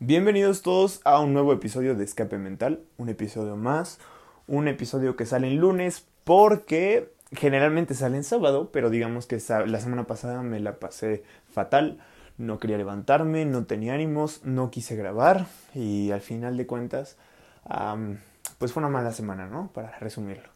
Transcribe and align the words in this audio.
Bienvenidos 0.00 0.62
todos 0.62 1.00
a 1.02 1.18
un 1.18 1.32
nuevo 1.32 1.52
episodio 1.52 1.96
de 1.96 2.04
Escape 2.04 2.38
Mental, 2.38 2.84
un 2.98 3.08
episodio 3.08 3.56
más, 3.56 3.98
un 4.46 4.68
episodio 4.68 5.16
que 5.16 5.26
sale 5.26 5.48
en 5.48 5.56
lunes 5.56 6.06
porque 6.22 7.12
generalmente 7.32 7.94
sale 7.94 8.16
en 8.16 8.22
sábado, 8.22 8.70
pero 8.70 8.90
digamos 8.90 9.26
que 9.26 9.42
la 9.66 9.80
semana 9.80 10.06
pasada 10.06 10.44
me 10.44 10.60
la 10.60 10.78
pasé 10.78 11.24
fatal, 11.50 11.98
no 12.36 12.60
quería 12.60 12.78
levantarme, 12.78 13.44
no 13.44 13.64
tenía 13.64 13.94
ánimos, 13.94 14.44
no 14.44 14.70
quise 14.70 14.94
grabar 14.94 15.46
y 15.74 16.12
al 16.12 16.20
final 16.20 16.56
de 16.56 16.68
cuentas, 16.68 17.16
pues 18.58 18.72
fue 18.72 18.80
una 18.80 18.90
mala 18.90 19.10
semana, 19.10 19.48
¿no? 19.48 19.72
Para 19.72 19.98
resumirlo. 19.98 20.48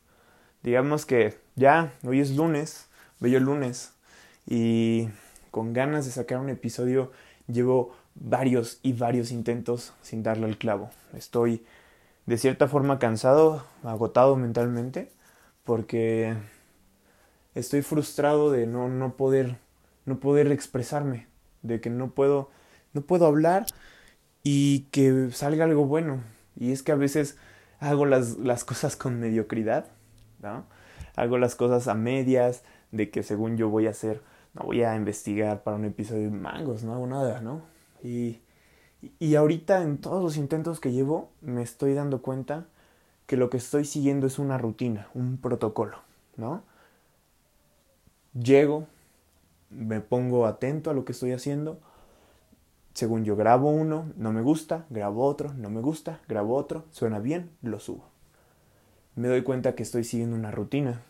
Digamos 0.63 1.05
que 1.05 1.41
ya, 1.57 1.95
hoy 2.07 2.21
es 2.21 2.37
lunes, 2.37 2.87
bello 3.19 3.41
lunes, 3.41 3.93
y 4.47 5.09
con 5.51 5.73
ganas 5.73 6.05
de 6.05 6.13
sacar 6.13 6.39
un 6.39 6.49
episodio 6.49 7.11
llevo 7.49 7.97
varios 8.15 8.79
y 8.83 8.93
varios 8.93 9.31
intentos 9.33 9.93
sin 10.03 10.23
darle 10.23 10.47
el 10.49 10.59
clavo. 10.59 10.91
Estoy 11.15 11.65
de 12.27 12.39
cierta 12.39 12.69
forma 12.69 12.99
cansado, 12.99 13.65
agotado 13.83 14.37
mentalmente, 14.37 15.11
porque 15.65 16.37
estoy 17.55 17.83
frustrado 17.83 18.51
de 18.51 18.67
no, 18.67 18.89
no 18.89 19.17
poder 19.17 19.59
no 20.05 20.19
poder 20.19 20.51
expresarme, 20.51 21.29
de 21.63 21.81
que 21.81 21.91
no 21.91 22.11
puedo 22.11 22.51
no 22.93 23.03
puedo 23.03 23.27
hablar 23.27 23.67
y 24.43 24.81
que 24.91 25.31
salga 25.33 25.65
algo 25.65 25.87
bueno. 25.87 26.23
Y 26.57 26.73
es 26.73 26.83
que 26.83 26.93
a 26.93 26.97
veces 26.97 27.39
hago 27.81 28.07
las, 28.07 28.37
las 28.39 28.65
cosas 28.65 28.97
con 28.97 29.19
mediocridad, 29.21 29.87
¿no? 30.41 30.67
Hago 31.17 31.39
las 31.39 31.55
cosas 31.55 31.89
a 31.89 31.95
medias, 31.95 32.63
de 32.91 33.11
que 33.11 33.23
según 33.23 33.57
yo 33.57 33.71
voy 33.71 33.87
a 33.87 33.91
hacer, 33.91 34.23
no 34.55 34.65
voy 34.65 34.83
a 34.83 34.95
investigar 34.95 35.63
para 35.63 35.77
un 35.77 35.85
episodio 35.85 36.25
de 36.25 36.31
mangos, 36.31 36.85
no 36.85 36.95
hago 36.95 37.07
nada, 37.07 37.41
¿no? 37.41 37.63
Y, 38.03 38.41
y 39.19 39.35
ahorita 39.35 39.83
en 39.83 39.99
todos 39.99 40.23
los 40.23 40.37
intentos 40.37 40.81
que 40.81 40.93
llevo 40.93 41.31
me 41.41 41.63
estoy 41.63 41.95
dando 41.95 42.23
cuenta 42.23 42.67
que 43.27 43.37
lo 43.37 43.51
que 43.51 43.57
estoy 43.57 43.85
siguiendo 43.85 44.27
es 44.27 44.39
una 44.39 44.59
rutina, 44.59 45.09
un 45.15 45.39
protocolo, 45.39 45.99
¿no? 46.37 46.63
Llego, 48.35 48.87
me 49.71 50.01
pongo 50.01 50.47
atento 50.47 50.91
a 50.91 50.95
lo 50.95 51.05
que 51.05 51.13
estoy 51.13 51.33
haciendo, 51.33 51.79
según 52.95 53.25
yo 53.25 53.37
grabo 53.37 53.71
uno, 53.71 54.13
no 54.17 54.33
me 54.33 54.43
gusta, 54.43 54.85
grabo 54.91 55.25
otro, 55.25 55.53
no 55.55 55.71
me 55.71 55.81
gusta, 55.81 56.21
grabo 56.29 56.57
otro, 56.57 56.85
suena 56.91 57.21
bien, 57.21 57.51
lo 57.63 57.81
subo. 57.81 58.05
Me 59.15 59.29
doy 59.29 59.43
cuenta 59.43 59.75
que 59.75 59.83
estoy 59.83 60.05
siguiendo 60.05 60.37
una 60.37 60.51
rutina. 60.51 61.01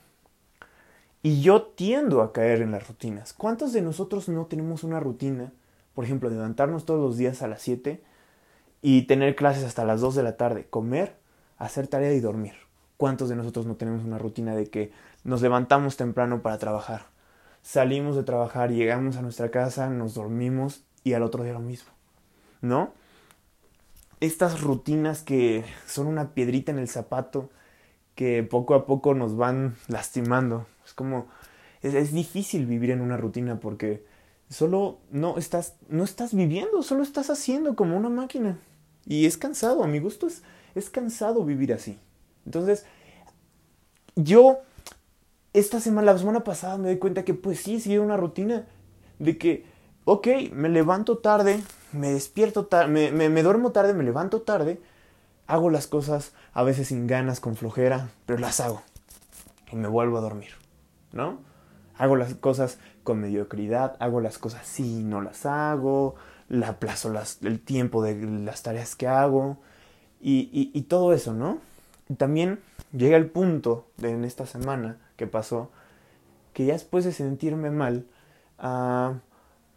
Y 1.22 1.40
yo 1.40 1.62
tiendo 1.62 2.22
a 2.22 2.32
caer 2.32 2.62
en 2.62 2.72
las 2.72 2.86
rutinas. 2.88 3.32
¿Cuántos 3.32 3.72
de 3.72 3.82
nosotros 3.82 4.28
no 4.28 4.46
tenemos 4.46 4.82
una 4.84 5.00
rutina 5.00 5.52
por 5.94 6.04
ejemplo, 6.04 6.30
levantarnos 6.30 6.84
todos 6.84 7.00
los 7.00 7.16
días 7.16 7.42
a 7.42 7.48
las 7.48 7.62
7 7.62 8.02
y 8.80 9.02
tener 9.02 9.36
clases 9.36 9.64
hasta 9.64 9.84
las 9.84 10.00
2 10.00 10.14
de 10.16 10.22
la 10.22 10.36
tarde, 10.36 10.66
comer, 10.68 11.16
hacer 11.58 11.86
tarea 11.86 12.12
y 12.12 12.20
dormir. 12.20 12.54
¿Cuántos 12.96 13.28
de 13.28 13.36
nosotros 13.36 13.66
no 13.66 13.76
tenemos 13.76 14.04
una 14.04 14.18
rutina 14.18 14.54
de 14.54 14.66
que 14.66 14.92
nos 15.24 15.42
levantamos 15.42 15.96
temprano 15.96 16.42
para 16.42 16.58
trabajar? 16.58 17.06
Salimos 17.62 18.16
de 18.16 18.24
trabajar, 18.24 18.72
llegamos 18.72 19.16
a 19.16 19.22
nuestra 19.22 19.50
casa, 19.50 19.88
nos 19.88 20.14
dormimos 20.14 20.84
y 21.04 21.12
al 21.12 21.22
otro 21.22 21.44
día 21.44 21.52
lo 21.52 21.60
mismo. 21.60 21.90
¿No? 22.60 22.92
Estas 24.20 24.60
rutinas 24.60 25.22
que 25.22 25.64
son 25.86 26.06
una 26.06 26.30
piedrita 26.34 26.72
en 26.72 26.78
el 26.78 26.88
zapato 26.88 27.50
que 28.14 28.42
poco 28.42 28.74
a 28.74 28.86
poco 28.86 29.14
nos 29.14 29.36
van 29.36 29.76
lastimando. 29.88 30.66
Es 30.84 30.94
como, 30.94 31.26
es, 31.82 31.94
es 31.94 32.12
difícil 32.12 32.66
vivir 32.66 32.90
en 32.90 33.00
una 33.00 33.16
rutina 33.16 33.58
porque 33.58 34.04
solo 34.52 34.98
no 35.10 35.38
estás, 35.38 35.74
no 35.88 36.04
estás 36.04 36.34
viviendo, 36.34 36.82
solo 36.82 37.02
estás 37.02 37.30
haciendo 37.30 37.74
como 37.74 37.96
una 37.96 38.10
máquina. 38.10 38.58
Y 39.06 39.26
es 39.26 39.36
cansado, 39.38 39.82
a 39.82 39.88
mi 39.88 39.98
gusto 39.98 40.26
es, 40.26 40.42
es 40.74 40.90
cansado 40.90 41.44
vivir 41.44 41.72
así. 41.72 41.98
Entonces, 42.44 42.84
yo, 44.14 44.58
esta 45.54 45.80
semana, 45.80 46.12
la 46.12 46.18
semana 46.18 46.44
pasada 46.44 46.76
me 46.76 46.90
di 46.90 46.98
cuenta 46.98 47.24
que 47.24 47.34
pues 47.34 47.60
sí, 47.60 47.80
sigue 47.80 47.98
una 47.98 48.18
rutina 48.18 48.66
de 49.18 49.38
que, 49.38 49.64
ok, 50.04 50.28
me 50.52 50.68
levanto 50.68 51.18
tarde, 51.18 51.60
me 51.92 52.12
despierto 52.12 52.66
tarde, 52.66 52.88
me, 52.88 53.10
me, 53.10 53.30
me 53.30 53.42
duermo 53.42 53.72
tarde, 53.72 53.94
me 53.94 54.04
levanto 54.04 54.42
tarde, 54.42 54.80
hago 55.46 55.70
las 55.70 55.86
cosas 55.86 56.32
a 56.52 56.62
veces 56.62 56.88
sin 56.88 57.06
ganas, 57.06 57.40
con 57.40 57.56
flojera, 57.56 58.10
pero 58.26 58.38
las 58.38 58.60
hago. 58.60 58.82
Y 59.72 59.76
me 59.76 59.88
vuelvo 59.88 60.18
a 60.18 60.20
dormir, 60.20 60.50
¿no? 61.12 61.38
Hago 61.96 62.16
las 62.16 62.34
cosas 62.34 62.78
con 63.02 63.20
mediocridad, 63.20 63.96
hago 64.00 64.20
las 64.20 64.38
cosas 64.38 64.66
sí, 64.66 65.02
no 65.02 65.20
las 65.20 65.46
hago, 65.46 66.14
la 66.48 66.68
aplazo 66.68 67.12
el 67.42 67.60
tiempo 67.60 68.02
de 68.02 68.14
las 68.26 68.62
tareas 68.62 68.96
que 68.96 69.08
hago 69.08 69.58
y, 70.20 70.82
todo 70.88 71.12
eso, 71.12 71.32
¿no? 71.32 71.58
también 72.16 72.60
llega 72.92 73.16
el 73.16 73.30
punto 73.30 73.88
de 73.96 74.10
en 74.10 74.24
esta 74.24 74.46
semana 74.46 74.98
que 75.16 75.26
pasó 75.26 75.70
que 76.52 76.66
ya 76.66 76.74
después 76.74 77.04
de 77.04 77.12
sentirme 77.12 77.70
mal, 77.70 78.04
uh, 78.62 79.16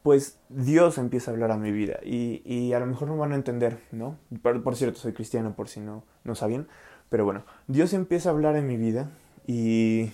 pues 0.04 0.38
Dios 0.50 0.98
empieza 0.98 1.32
a 1.32 1.34
hablar 1.34 1.52
a 1.52 1.58
mi 1.58 1.72
vida 1.72 2.00
y, 2.04 2.42
y, 2.46 2.74
a 2.74 2.80
lo 2.80 2.86
mejor 2.86 3.08
no 3.08 3.18
van 3.18 3.32
a 3.32 3.36
entender, 3.36 3.80
¿no? 3.92 4.18
Por, 4.42 4.62
por 4.62 4.76
cierto, 4.76 5.00
soy 5.00 5.14
cristiano 5.14 5.56
por 5.56 5.70
si 5.70 5.80
no, 5.80 6.04
no 6.24 6.36
sabían, 6.36 6.68
pero 7.10 7.24
bueno, 7.24 7.44
Dios 7.68 7.94
empieza 7.94 8.30
a 8.30 8.34
hablar 8.34 8.56
en 8.58 8.68
mi 8.68 8.78
vida 8.78 9.10
y, 9.48 10.12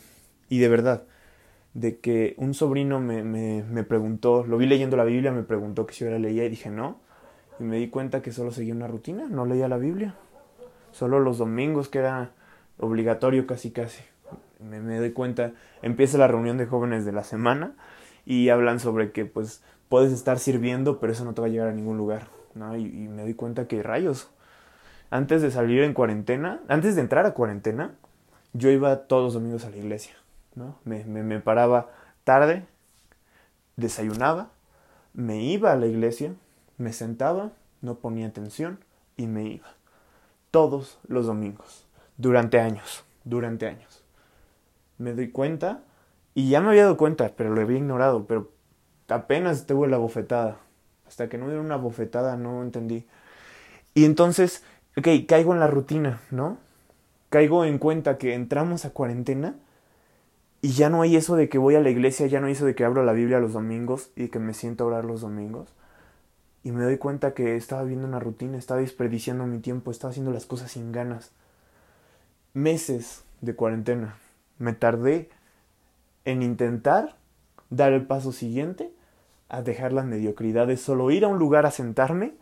y 0.49 0.59
de 0.59 0.69
verdad, 0.69 1.03
de 1.73 1.99
que 1.99 2.35
un 2.37 2.53
sobrino 2.53 2.99
me, 2.99 3.23
me, 3.23 3.63
me, 3.63 3.83
preguntó, 3.83 4.45
lo 4.45 4.57
vi 4.57 4.65
leyendo 4.65 4.97
la 4.97 5.05
Biblia, 5.05 5.31
me 5.31 5.43
preguntó 5.43 5.85
que 5.85 5.93
si 5.93 6.03
yo 6.03 6.11
la 6.11 6.19
leía 6.19 6.45
y 6.45 6.49
dije 6.49 6.69
no. 6.69 6.99
Y 7.59 7.63
me 7.63 7.77
di 7.77 7.89
cuenta 7.89 8.21
que 8.21 8.31
solo 8.31 8.51
seguía 8.51 8.73
una 8.73 8.87
rutina, 8.87 9.27
no 9.29 9.45
leía 9.45 9.67
la 9.67 9.77
Biblia. 9.77 10.15
Solo 10.91 11.19
los 11.19 11.37
domingos, 11.37 11.87
que 11.87 11.99
era 11.99 12.31
obligatorio 12.77 13.47
casi 13.47 13.71
casi. 13.71 14.03
Me, 14.59 14.79
me 14.79 14.97
doy 14.97 15.11
cuenta, 15.11 15.53
empieza 15.81 16.17
la 16.17 16.27
reunión 16.27 16.57
de 16.57 16.65
jóvenes 16.65 17.05
de 17.05 17.11
la 17.11 17.23
semana 17.23 17.73
y 18.25 18.49
hablan 18.49 18.79
sobre 18.79 19.11
que 19.11 19.25
pues 19.25 19.63
puedes 19.89 20.11
estar 20.11 20.39
sirviendo, 20.39 20.99
pero 20.99 21.13
eso 21.13 21.23
no 21.23 21.33
te 21.33 21.41
va 21.41 21.47
a 21.47 21.49
llegar 21.49 21.69
a 21.69 21.73
ningún 21.73 21.97
lugar. 21.97 22.27
¿no? 22.53 22.75
Y, 22.75 22.85
y 22.85 23.07
me 23.07 23.21
doy 23.21 23.33
cuenta 23.33 23.67
que 23.67 23.81
rayos. 23.81 24.29
Antes 25.09 25.41
de 25.41 25.51
salir 25.51 25.83
en 25.83 25.93
cuarentena, 25.93 26.61
antes 26.67 26.95
de 26.95 27.01
entrar 27.01 27.25
a 27.25 27.33
cuarentena, 27.33 27.95
yo 28.53 28.69
iba 28.69 29.07
todos 29.07 29.23
los 29.23 29.33
domingos 29.33 29.65
a 29.65 29.69
la 29.69 29.77
iglesia 29.77 30.20
¿no? 30.55 30.77
Me, 30.83 31.03
me, 31.05 31.23
me 31.23 31.39
paraba 31.39 31.89
tarde, 32.23 32.65
desayunaba, 33.75 34.49
me 35.13 35.43
iba 35.43 35.71
a 35.71 35.75
la 35.75 35.87
iglesia, 35.87 36.33
me 36.77 36.93
sentaba, 36.93 37.51
no 37.81 37.95
ponía 37.95 38.27
atención 38.27 38.79
y 39.17 39.27
me 39.27 39.43
iba. 39.43 39.67
Todos 40.51 40.99
los 41.07 41.25
domingos, 41.25 41.87
durante 42.17 42.59
años, 42.59 43.03
durante 43.23 43.67
años. 43.67 44.03
Me 44.97 45.13
doy 45.13 45.31
cuenta, 45.31 45.81
y 46.33 46.49
ya 46.49 46.61
me 46.61 46.69
había 46.69 46.83
dado 46.83 46.97
cuenta, 46.97 47.31
pero 47.35 47.53
lo 47.53 47.61
había 47.61 47.77
ignorado, 47.77 48.25
pero 48.25 48.51
apenas 49.09 49.65
tuve 49.65 49.87
la 49.87 49.97
bofetada. 49.97 50.57
Hasta 51.07 51.27
que 51.27 51.37
no 51.37 51.51
era 51.51 51.59
una 51.59 51.75
bofetada 51.75 52.37
no 52.37 52.61
entendí. 52.61 53.05
Y 53.93 54.05
entonces, 54.05 54.63
ok, 54.97 55.07
caigo 55.27 55.53
en 55.53 55.59
la 55.59 55.67
rutina, 55.67 56.21
¿no? 56.31 56.57
Caigo 57.29 57.65
en 57.65 57.77
cuenta 57.79 58.17
que 58.17 58.33
entramos 58.33 58.85
a 58.85 58.91
cuarentena 58.91 59.55
y 60.61 60.73
ya 60.73 60.89
no 60.89 61.01
hay 61.01 61.15
eso 61.15 61.35
de 61.35 61.49
que 61.49 61.57
voy 61.57 61.75
a 61.75 61.79
la 61.79 61.89
iglesia, 61.89 62.27
ya 62.27 62.39
no 62.39 62.45
hay 62.45 62.53
eso 62.53 62.65
de 62.65 62.75
que 62.75 62.85
abro 62.85 63.03
la 63.03 63.13
Biblia 63.13 63.39
los 63.39 63.53
domingos 63.53 64.11
y 64.15 64.27
que 64.27 64.37
me 64.37 64.53
siento 64.53 64.83
a 64.83 64.87
orar 64.87 65.05
los 65.05 65.21
domingos. 65.21 65.73
Y 66.63 66.71
me 66.71 66.83
doy 66.83 66.99
cuenta 66.99 67.33
que 67.33 67.55
estaba 67.55 67.83
viendo 67.83 68.07
una 68.07 68.19
rutina, 68.19 68.59
estaba 68.59 68.79
desperdiciando 68.79 69.47
mi 69.47 69.59
tiempo, 69.59 69.89
estaba 69.89 70.11
haciendo 70.11 70.31
las 70.31 70.45
cosas 70.45 70.71
sin 70.71 70.91
ganas. 70.91 71.31
Meses 72.53 73.23
de 73.41 73.55
cuarentena. 73.55 74.17
Me 74.59 74.73
tardé 74.73 75.29
en 76.25 76.43
intentar 76.43 77.15
dar 77.71 77.93
el 77.93 78.05
paso 78.05 78.31
siguiente 78.31 78.93
a 79.49 79.63
dejar 79.63 79.93
la 79.93 80.03
mediocridad 80.03 80.67
de 80.67 80.77
solo 80.77 81.09
ir 81.09 81.25
a 81.25 81.27
un 81.27 81.39
lugar 81.39 81.65
a 81.65 81.71
sentarme, 81.71 82.35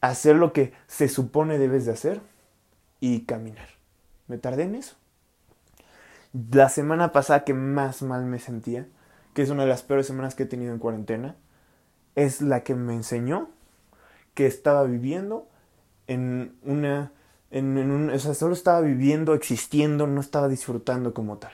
hacer 0.00 0.36
lo 0.36 0.52
que 0.52 0.72
se 0.86 1.08
supone 1.08 1.58
debes 1.58 1.86
de 1.86 1.92
hacer 1.92 2.20
y 3.00 3.22
caminar. 3.22 3.68
Me 4.28 4.38
tardé 4.38 4.62
en 4.62 4.76
eso 4.76 4.96
la 6.52 6.68
semana 6.68 7.12
pasada 7.12 7.44
que 7.44 7.54
más 7.54 8.02
mal 8.02 8.24
me 8.26 8.38
sentía, 8.38 8.86
que 9.34 9.42
es 9.42 9.50
una 9.50 9.62
de 9.62 9.68
las 9.68 9.82
peores 9.82 10.06
semanas 10.06 10.34
que 10.34 10.44
he 10.44 10.46
tenido 10.46 10.72
en 10.72 10.78
cuarentena, 10.78 11.36
es 12.14 12.40
la 12.40 12.62
que 12.62 12.74
me 12.74 12.94
enseñó 12.94 13.50
que 14.34 14.46
estaba 14.46 14.84
viviendo 14.84 15.48
en 16.06 16.56
una... 16.62 17.12
En, 17.50 17.78
un, 17.78 18.10
o 18.10 18.18
sea, 18.18 18.34
solo 18.34 18.54
estaba 18.54 18.80
viviendo, 18.80 19.32
existiendo, 19.32 20.06
no 20.06 20.20
estaba 20.20 20.48
disfrutando 20.48 21.14
como 21.14 21.38
tal. 21.38 21.52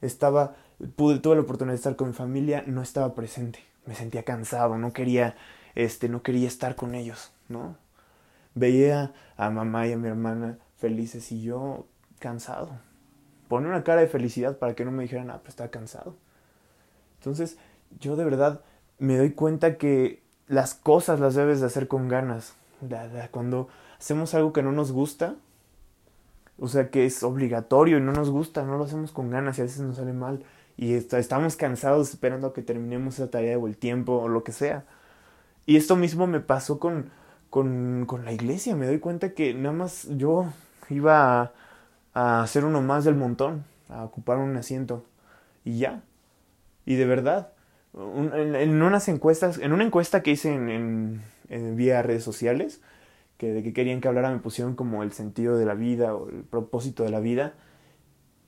Estaba, 0.00 0.54
pude, 0.96 1.18
tuve 1.18 1.34
la 1.34 1.42
oportunidad 1.42 1.72
de 1.72 1.78
estar 1.78 1.96
con 1.96 2.08
mi 2.08 2.14
familia, 2.14 2.62
no 2.66 2.80
estaba 2.80 3.14
presente, 3.14 3.58
me 3.84 3.94
sentía 3.94 4.22
cansado, 4.22 4.78
no 4.78 4.92
quería, 4.92 5.34
este, 5.74 6.08
no 6.08 6.22
quería 6.22 6.48
estar 6.48 6.76
con 6.76 6.94
ellos, 6.94 7.32
¿no? 7.48 7.76
Veía 8.54 9.12
a 9.36 9.50
mamá 9.50 9.86
y 9.86 9.92
a 9.92 9.98
mi 9.98 10.08
hermana 10.08 10.58
felices 10.78 11.30
y 11.32 11.42
yo 11.42 11.86
cansado, 12.20 12.70
poner 13.50 13.68
una 13.68 13.82
cara 13.82 14.00
de 14.00 14.06
felicidad 14.06 14.58
para 14.58 14.76
que 14.76 14.84
no 14.84 14.92
me 14.92 15.02
dijeran, 15.02 15.28
ah, 15.28 15.40
pues 15.42 15.50
está 15.50 15.72
cansado. 15.72 16.14
Entonces, 17.18 17.58
yo 17.98 18.14
de 18.14 18.24
verdad 18.24 18.60
me 19.00 19.16
doy 19.16 19.32
cuenta 19.32 19.76
que 19.76 20.22
las 20.46 20.74
cosas 20.74 21.18
las 21.18 21.34
debes 21.34 21.58
de 21.58 21.66
hacer 21.66 21.88
con 21.88 22.06
ganas. 22.06 22.54
Cuando 23.32 23.68
hacemos 23.98 24.34
algo 24.34 24.52
que 24.52 24.62
no 24.62 24.70
nos 24.70 24.92
gusta, 24.92 25.34
o 26.60 26.68
sea, 26.68 26.90
que 26.90 27.06
es 27.06 27.24
obligatorio 27.24 27.98
y 27.98 28.00
no 28.00 28.12
nos 28.12 28.30
gusta, 28.30 28.62
no 28.62 28.78
lo 28.78 28.84
hacemos 28.84 29.10
con 29.10 29.30
ganas 29.30 29.58
y 29.58 29.62
a 29.62 29.64
veces 29.64 29.80
nos 29.80 29.96
sale 29.96 30.12
mal. 30.12 30.44
Y 30.76 30.94
estamos 30.94 31.56
cansados 31.56 32.10
esperando 32.10 32.46
a 32.46 32.52
que 32.54 32.62
terminemos 32.62 33.14
esa 33.14 33.30
tarea 33.32 33.58
o 33.58 33.66
el 33.66 33.76
tiempo 33.76 34.12
o 34.12 34.28
lo 34.28 34.44
que 34.44 34.52
sea. 34.52 34.84
Y 35.66 35.76
esto 35.76 35.96
mismo 35.96 36.28
me 36.28 36.38
pasó 36.38 36.78
con, 36.78 37.10
con, 37.50 38.04
con 38.06 38.24
la 38.24 38.32
iglesia. 38.32 38.76
Me 38.76 38.86
doy 38.86 39.00
cuenta 39.00 39.34
que 39.34 39.54
nada 39.54 39.74
más 39.74 40.06
yo 40.16 40.46
iba 40.88 41.42
a, 41.42 41.52
a 42.14 42.46
ser 42.46 42.64
uno 42.64 42.82
más 42.82 43.04
del 43.04 43.14
montón, 43.14 43.64
a 43.88 44.04
ocupar 44.04 44.38
un 44.38 44.56
asiento. 44.56 45.04
Y 45.64 45.78
ya. 45.78 46.02
Y 46.86 46.96
de 46.96 47.06
verdad, 47.06 47.52
en, 47.94 48.82
unas 48.82 49.08
encuestas, 49.08 49.58
en 49.58 49.72
una 49.72 49.84
encuesta 49.84 50.22
que 50.22 50.32
hice 50.32 50.52
en, 50.52 51.22
en, 51.48 51.76
vía 51.76 52.02
redes 52.02 52.24
sociales, 52.24 52.80
que 53.36 53.52
de 53.52 53.62
que 53.62 53.72
querían 53.72 54.00
que 54.00 54.08
hablara 54.08 54.30
me 54.30 54.38
pusieron 54.38 54.74
como 54.74 55.02
el 55.02 55.12
sentido 55.12 55.56
de 55.56 55.66
la 55.66 55.74
vida 55.74 56.14
o 56.14 56.28
el 56.28 56.42
propósito 56.42 57.04
de 57.04 57.10
la 57.10 57.20
vida. 57.20 57.54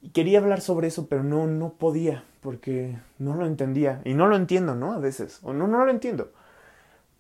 Y 0.00 0.10
quería 0.10 0.40
hablar 0.40 0.60
sobre 0.60 0.88
eso, 0.88 1.06
pero 1.08 1.22
no, 1.22 1.46
no 1.46 1.74
podía, 1.74 2.24
porque 2.40 2.98
no 3.18 3.34
lo 3.34 3.46
entendía. 3.46 4.00
Y 4.04 4.14
no 4.14 4.26
lo 4.26 4.36
entiendo, 4.36 4.74
¿no? 4.74 4.92
A 4.92 4.98
veces. 4.98 5.38
O 5.42 5.52
no, 5.52 5.68
no 5.68 5.84
lo 5.84 5.90
entiendo. 5.90 6.32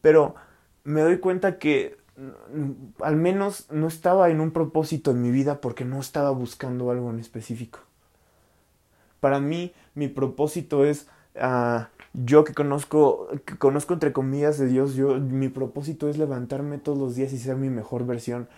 Pero 0.00 0.34
me 0.84 1.00
doy 1.02 1.18
cuenta 1.18 1.58
que 1.58 1.96
al 3.00 3.16
menos 3.16 3.66
no 3.70 3.86
estaba 3.88 4.30
en 4.30 4.40
un 4.40 4.50
propósito 4.50 5.10
en 5.10 5.22
mi 5.22 5.30
vida 5.30 5.60
porque 5.60 5.84
no 5.84 6.00
estaba 6.00 6.30
buscando 6.30 6.90
algo 6.90 7.10
en 7.10 7.18
específico. 7.18 7.80
Para 9.20 9.40
mí, 9.40 9.72
mi 9.94 10.08
propósito 10.08 10.84
es 10.84 11.06
uh, 11.36 11.84
yo 12.12 12.44
que 12.44 12.54
conozco, 12.54 13.28
que 13.44 13.56
conozco 13.56 13.94
entre 13.94 14.12
comillas 14.12 14.58
de 14.58 14.66
Dios, 14.66 14.94
yo, 14.94 15.18
mi 15.18 15.48
propósito 15.48 16.08
es 16.08 16.18
levantarme 16.18 16.78
todos 16.78 16.98
los 16.98 17.14
días 17.14 17.32
y 17.32 17.38
ser 17.38 17.56
mi 17.56 17.70
mejor 17.70 18.04
versión 18.04 18.48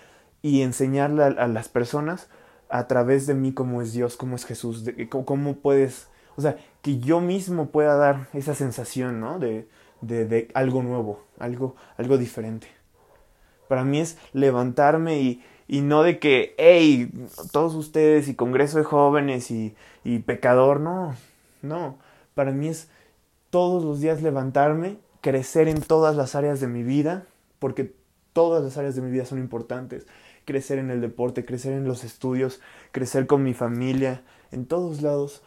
y 0.42 0.62
enseñarle 0.62 1.22
a, 1.22 1.46
las 1.48 1.68
personas 1.68 2.28
a 2.68 2.88
través 2.88 3.26
de 3.26 3.34
mí 3.34 3.52
cómo 3.52 3.82
es 3.82 3.92
Dios, 3.92 4.16
cómo 4.16 4.36
es 4.36 4.44
Jesús, 4.44 4.84
cómo, 5.08 5.56
puedes, 5.56 6.08
o 6.36 6.42
sea, 6.42 6.56
que 6.82 6.98
yo 6.98 7.20
mismo 7.20 7.66
pueda 7.66 7.94
dar 7.96 8.28
esa 8.32 8.54
sensación, 8.54 9.20
¿no? 9.20 9.38
De, 9.38 9.68
de, 10.00 10.26
de 10.26 10.48
algo 10.54 10.82
nuevo, 10.82 11.22
algo, 11.38 11.76
algo 11.96 12.18
diferente. 12.18 12.66
Para 13.68 13.84
mí 13.84 14.00
es 14.00 14.18
levantarme 14.32 15.20
y, 15.20 15.42
y 15.66 15.80
no 15.80 16.02
de 16.02 16.18
que, 16.18 16.54
hey, 16.58 17.10
todos 17.52 17.74
ustedes 17.74 18.28
y 18.28 18.34
Congreso 18.34 18.78
de 18.78 18.84
Jóvenes 18.84 19.50
y, 19.50 19.74
y 20.04 20.18
Pecador, 20.20 20.80
no, 20.80 21.14
no. 21.62 21.98
Para 22.34 22.52
mí 22.52 22.68
es 22.68 22.88
todos 23.50 23.84
los 23.84 24.00
días 24.00 24.22
levantarme, 24.22 24.98
crecer 25.20 25.68
en 25.68 25.80
todas 25.80 26.16
las 26.16 26.34
áreas 26.34 26.60
de 26.60 26.66
mi 26.66 26.82
vida, 26.82 27.26
porque 27.58 27.94
todas 28.32 28.62
las 28.62 28.76
áreas 28.76 28.94
de 28.94 29.02
mi 29.02 29.10
vida 29.10 29.24
son 29.24 29.38
importantes. 29.38 30.06
Crecer 30.44 30.78
en 30.78 30.90
el 30.90 31.00
deporte, 31.00 31.46
crecer 31.46 31.72
en 31.72 31.84
los 31.84 32.04
estudios, 32.04 32.60
crecer 32.92 33.26
con 33.26 33.42
mi 33.42 33.54
familia, 33.54 34.22
en 34.52 34.66
todos 34.66 35.00
lados. 35.00 35.42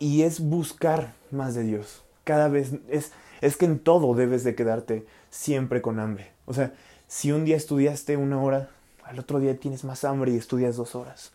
Y 0.00 0.22
es 0.22 0.40
buscar 0.40 1.14
más 1.30 1.54
de 1.54 1.62
Dios. 1.62 2.02
Cada 2.24 2.48
vez 2.48 2.72
es, 2.88 3.12
es 3.40 3.56
que 3.56 3.66
en 3.66 3.78
todo 3.78 4.14
debes 4.14 4.42
de 4.42 4.56
quedarte 4.56 5.06
siempre 5.30 5.80
con 5.80 6.00
hambre. 6.00 6.32
O 6.46 6.54
sea, 6.54 6.72
si 7.12 7.30
un 7.30 7.44
día 7.44 7.56
estudiaste 7.56 8.16
una 8.16 8.40
hora, 8.40 8.70
al 9.04 9.18
otro 9.18 9.38
día 9.38 9.58
tienes 9.58 9.84
más 9.84 10.04
hambre 10.04 10.32
y 10.32 10.36
estudias 10.36 10.76
dos 10.76 10.94
horas. 10.94 11.32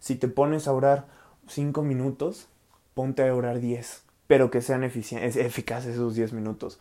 Si 0.00 0.14
te 0.14 0.28
pones 0.28 0.66
a 0.66 0.72
orar 0.72 1.04
cinco 1.46 1.82
minutos, 1.82 2.48
ponte 2.94 3.28
a 3.28 3.34
orar 3.34 3.60
diez 3.60 4.08
pero 4.28 4.50
que 4.50 4.62
sean 4.62 4.84
eficaces 4.84 5.94
esos 5.94 6.14
10 6.14 6.34
minutos. 6.34 6.78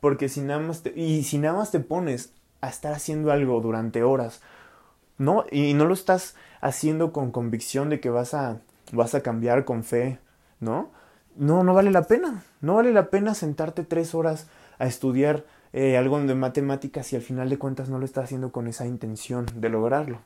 Porque 0.00 0.28
si 0.28 0.42
nada 0.42 0.60
más 0.60 0.82
te, 0.82 0.92
y 0.94 1.24
si 1.24 1.38
nada 1.38 1.56
más 1.56 1.72
te 1.72 1.80
pones 1.80 2.32
a 2.60 2.68
estar 2.68 2.92
haciendo 2.92 3.32
algo 3.32 3.60
durante 3.60 4.02
horas, 4.04 4.42
¿no? 5.18 5.44
Y 5.50 5.74
no 5.74 5.86
lo 5.86 5.94
estás 5.94 6.36
haciendo 6.60 7.12
con 7.12 7.32
convicción 7.32 7.88
de 7.88 8.00
que 8.00 8.10
vas 8.10 8.34
a, 8.34 8.60
vas 8.92 9.14
a 9.14 9.22
cambiar 9.22 9.64
con 9.64 9.82
fe, 9.82 10.18
¿no? 10.60 10.90
No, 11.36 11.64
no 11.64 11.72
vale 11.72 11.90
la 11.90 12.02
pena. 12.02 12.44
No 12.60 12.74
vale 12.74 12.92
la 12.92 13.08
pena 13.08 13.34
sentarte 13.34 13.82
tres 13.82 14.14
horas 14.14 14.46
a 14.78 14.86
estudiar 14.86 15.44
eh, 15.72 15.96
algo 15.96 16.20
de 16.20 16.34
matemáticas 16.34 17.12
y 17.12 17.16
al 17.16 17.22
final 17.22 17.48
de 17.48 17.58
cuentas 17.58 17.88
no 17.88 17.98
lo 17.98 18.04
estás 18.04 18.24
haciendo 18.24 18.52
con 18.52 18.66
esa 18.66 18.86
intención 18.86 19.46
de 19.54 19.68
lograrlo. 19.68 20.20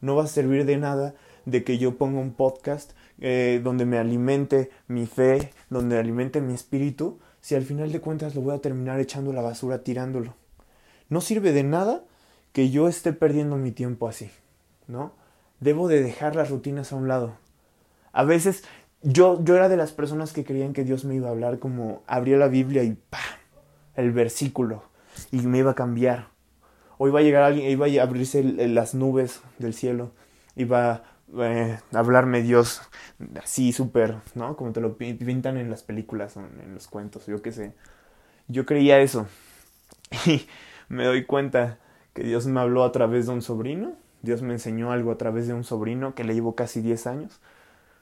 No 0.00 0.16
va 0.16 0.24
a 0.24 0.28
servir 0.28 0.64
de 0.64 0.76
nada 0.76 1.14
de 1.44 1.64
que 1.64 1.78
yo 1.78 1.96
ponga 1.96 2.20
un 2.20 2.32
podcast 2.32 2.92
eh, 3.20 3.60
donde 3.62 3.84
me 3.84 3.98
alimente 3.98 4.70
mi 4.86 5.06
fe, 5.06 5.52
donde 5.70 5.98
alimente 5.98 6.40
mi 6.40 6.54
espíritu, 6.54 7.18
si 7.40 7.54
al 7.54 7.62
final 7.62 7.92
de 7.92 8.00
cuentas 8.00 8.34
lo 8.34 8.42
voy 8.42 8.54
a 8.54 8.60
terminar 8.60 9.00
echando 9.00 9.32
la 9.32 9.42
basura, 9.42 9.82
tirándolo. 9.82 10.34
No 11.08 11.20
sirve 11.20 11.52
de 11.52 11.64
nada 11.64 12.04
que 12.52 12.70
yo 12.70 12.88
esté 12.88 13.12
perdiendo 13.12 13.56
mi 13.56 13.72
tiempo 13.72 14.08
así, 14.08 14.30
¿no? 14.86 15.12
Debo 15.60 15.88
de 15.88 16.02
dejar 16.02 16.36
las 16.36 16.50
rutinas 16.50 16.92
a 16.92 16.96
un 16.96 17.08
lado. 17.08 17.36
A 18.12 18.24
veces 18.24 18.64
yo, 19.02 19.42
yo 19.42 19.56
era 19.56 19.68
de 19.68 19.76
las 19.76 19.92
personas 19.92 20.32
que 20.32 20.44
creían 20.44 20.72
que 20.72 20.84
Dios 20.84 21.04
me 21.04 21.14
iba 21.14 21.28
a 21.28 21.32
hablar 21.32 21.58
como 21.58 22.02
abría 22.06 22.36
la 22.36 22.48
Biblia 22.48 22.82
y 22.84 22.96
¡pam! 23.10 23.37
El 23.98 24.12
versículo 24.12 24.84
y 25.32 25.38
me 25.38 25.58
iba 25.58 25.72
a 25.72 25.74
cambiar. 25.74 26.28
O 26.98 27.06
iba 27.08 27.20
a 27.20 27.22
llegar 27.22 27.42
alguien, 27.42 27.70
iba 27.70 27.86
a 27.86 28.02
abrirse 28.02 28.42
las 28.42 28.94
nubes 28.94 29.42
del 29.58 29.74
cielo, 29.74 30.12
iba 30.56 31.02
eh, 31.36 31.78
hablarme 31.92 32.42
Dios 32.42 32.80
así 33.42 33.72
súper, 33.72 34.16
¿no? 34.34 34.56
Como 34.56 34.72
te 34.72 34.80
lo 34.80 34.96
pintan 34.96 35.56
en 35.56 35.70
las 35.70 35.82
películas 35.82 36.36
en 36.36 36.74
los 36.74 36.88
cuentos, 36.88 37.26
yo 37.26 37.42
qué 37.42 37.52
sé. 37.52 37.74
Yo 38.46 38.64
creía 38.64 39.00
eso. 39.00 39.26
Y 40.26 40.46
me 40.88 41.04
doy 41.04 41.24
cuenta 41.24 41.78
que 42.14 42.22
Dios 42.22 42.46
me 42.46 42.60
habló 42.60 42.84
a 42.84 42.92
través 42.92 43.26
de 43.26 43.32
un 43.32 43.42
sobrino. 43.42 43.92
Dios 44.22 44.42
me 44.42 44.54
enseñó 44.54 44.90
algo 44.90 45.12
a 45.12 45.18
través 45.18 45.46
de 45.46 45.54
un 45.54 45.64
sobrino 45.64 46.14
que 46.14 46.24
le 46.24 46.34
llevo 46.34 46.54
casi 46.54 46.80
10 46.80 47.06
años. 47.06 47.40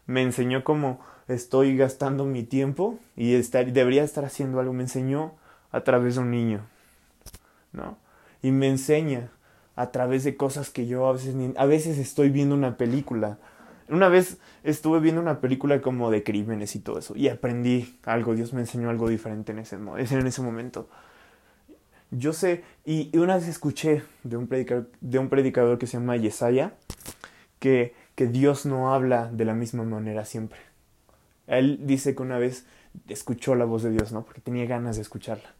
Me 0.06 0.22
enseñó 0.22 0.62
cómo 0.62 1.00
estoy 1.26 1.76
gastando 1.76 2.24
mi 2.24 2.44
tiempo 2.44 2.98
y 3.16 3.34
estar, 3.34 3.70
debería 3.72 4.04
estar 4.04 4.24
haciendo 4.24 4.60
algo. 4.60 4.72
Me 4.72 4.84
enseñó 4.84 5.34
a 5.76 5.84
través 5.84 6.14
de 6.14 6.22
un 6.22 6.30
niño, 6.30 6.66
¿no? 7.72 7.98
Y 8.42 8.50
me 8.50 8.68
enseña 8.68 9.30
a 9.76 9.90
través 9.90 10.24
de 10.24 10.34
cosas 10.36 10.70
que 10.70 10.86
yo 10.86 11.06
a 11.06 11.12
veces 11.12 11.34
a 11.56 11.66
veces 11.66 11.98
estoy 11.98 12.30
viendo 12.30 12.54
una 12.54 12.78
película. 12.78 13.38
Una 13.90 14.08
vez 14.08 14.38
estuve 14.64 15.00
viendo 15.00 15.20
una 15.20 15.40
película 15.40 15.82
como 15.82 16.10
de 16.10 16.24
crímenes 16.24 16.74
y 16.74 16.80
todo 16.80 16.98
eso 16.98 17.14
y 17.14 17.28
aprendí 17.28 17.98
algo, 18.04 18.34
Dios 18.34 18.54
me 18.54 18.60
enseñó 18.60 18.88
algo 18.88 19.08
diferente 19.08 19.52
en 19.52 19.58
ese, 19.58 19.76
en 19.76 20.26
ese 20.26 20.42
momento. 20.42 20.88
Yo 22.10 22.32
sé, 22.32 22.64
y, 22.86 23.16
una 23.18 23.36
vez 23.36 23.46
escuché 23.48 24.02
de 24.22 24.36
un, 24.36 24.46
predicador, 24.46 24.90
de 25.00 25.18
un 25.18 25.28
predicador 25.28 25.76
que 25.76 25.86
se 25.86 25.98
llama 25.98 26.16
Yesaya, 26.16 26.72
que, 27.58 27.94
que 28.14 28.28
Dios 28.28 28.64
no 28.64 28.94
habla 28.94 29.28
de 29.30 29.44
la 29.44 29.54
misma 29.54 29.84
manera 29.84 30.24
siempre. 30.24 30.60
Él 31.46 31.80
dice 31.82 32.14
que 32.14 32.22
una 32.22 32.38
vez 32.38 32.64
escuchó 33.08 33.54
la 33.54 33.66
voz 33.66 33.82
de 33.82 33.90
Dios, 33.90 34.12
¿no? 34.12 34.24
Porque 34.24 34.40
tenía 34.40 34.66
ganas 34.66 34.96
de 34.96 35.02
escucharla. 35.02 35.54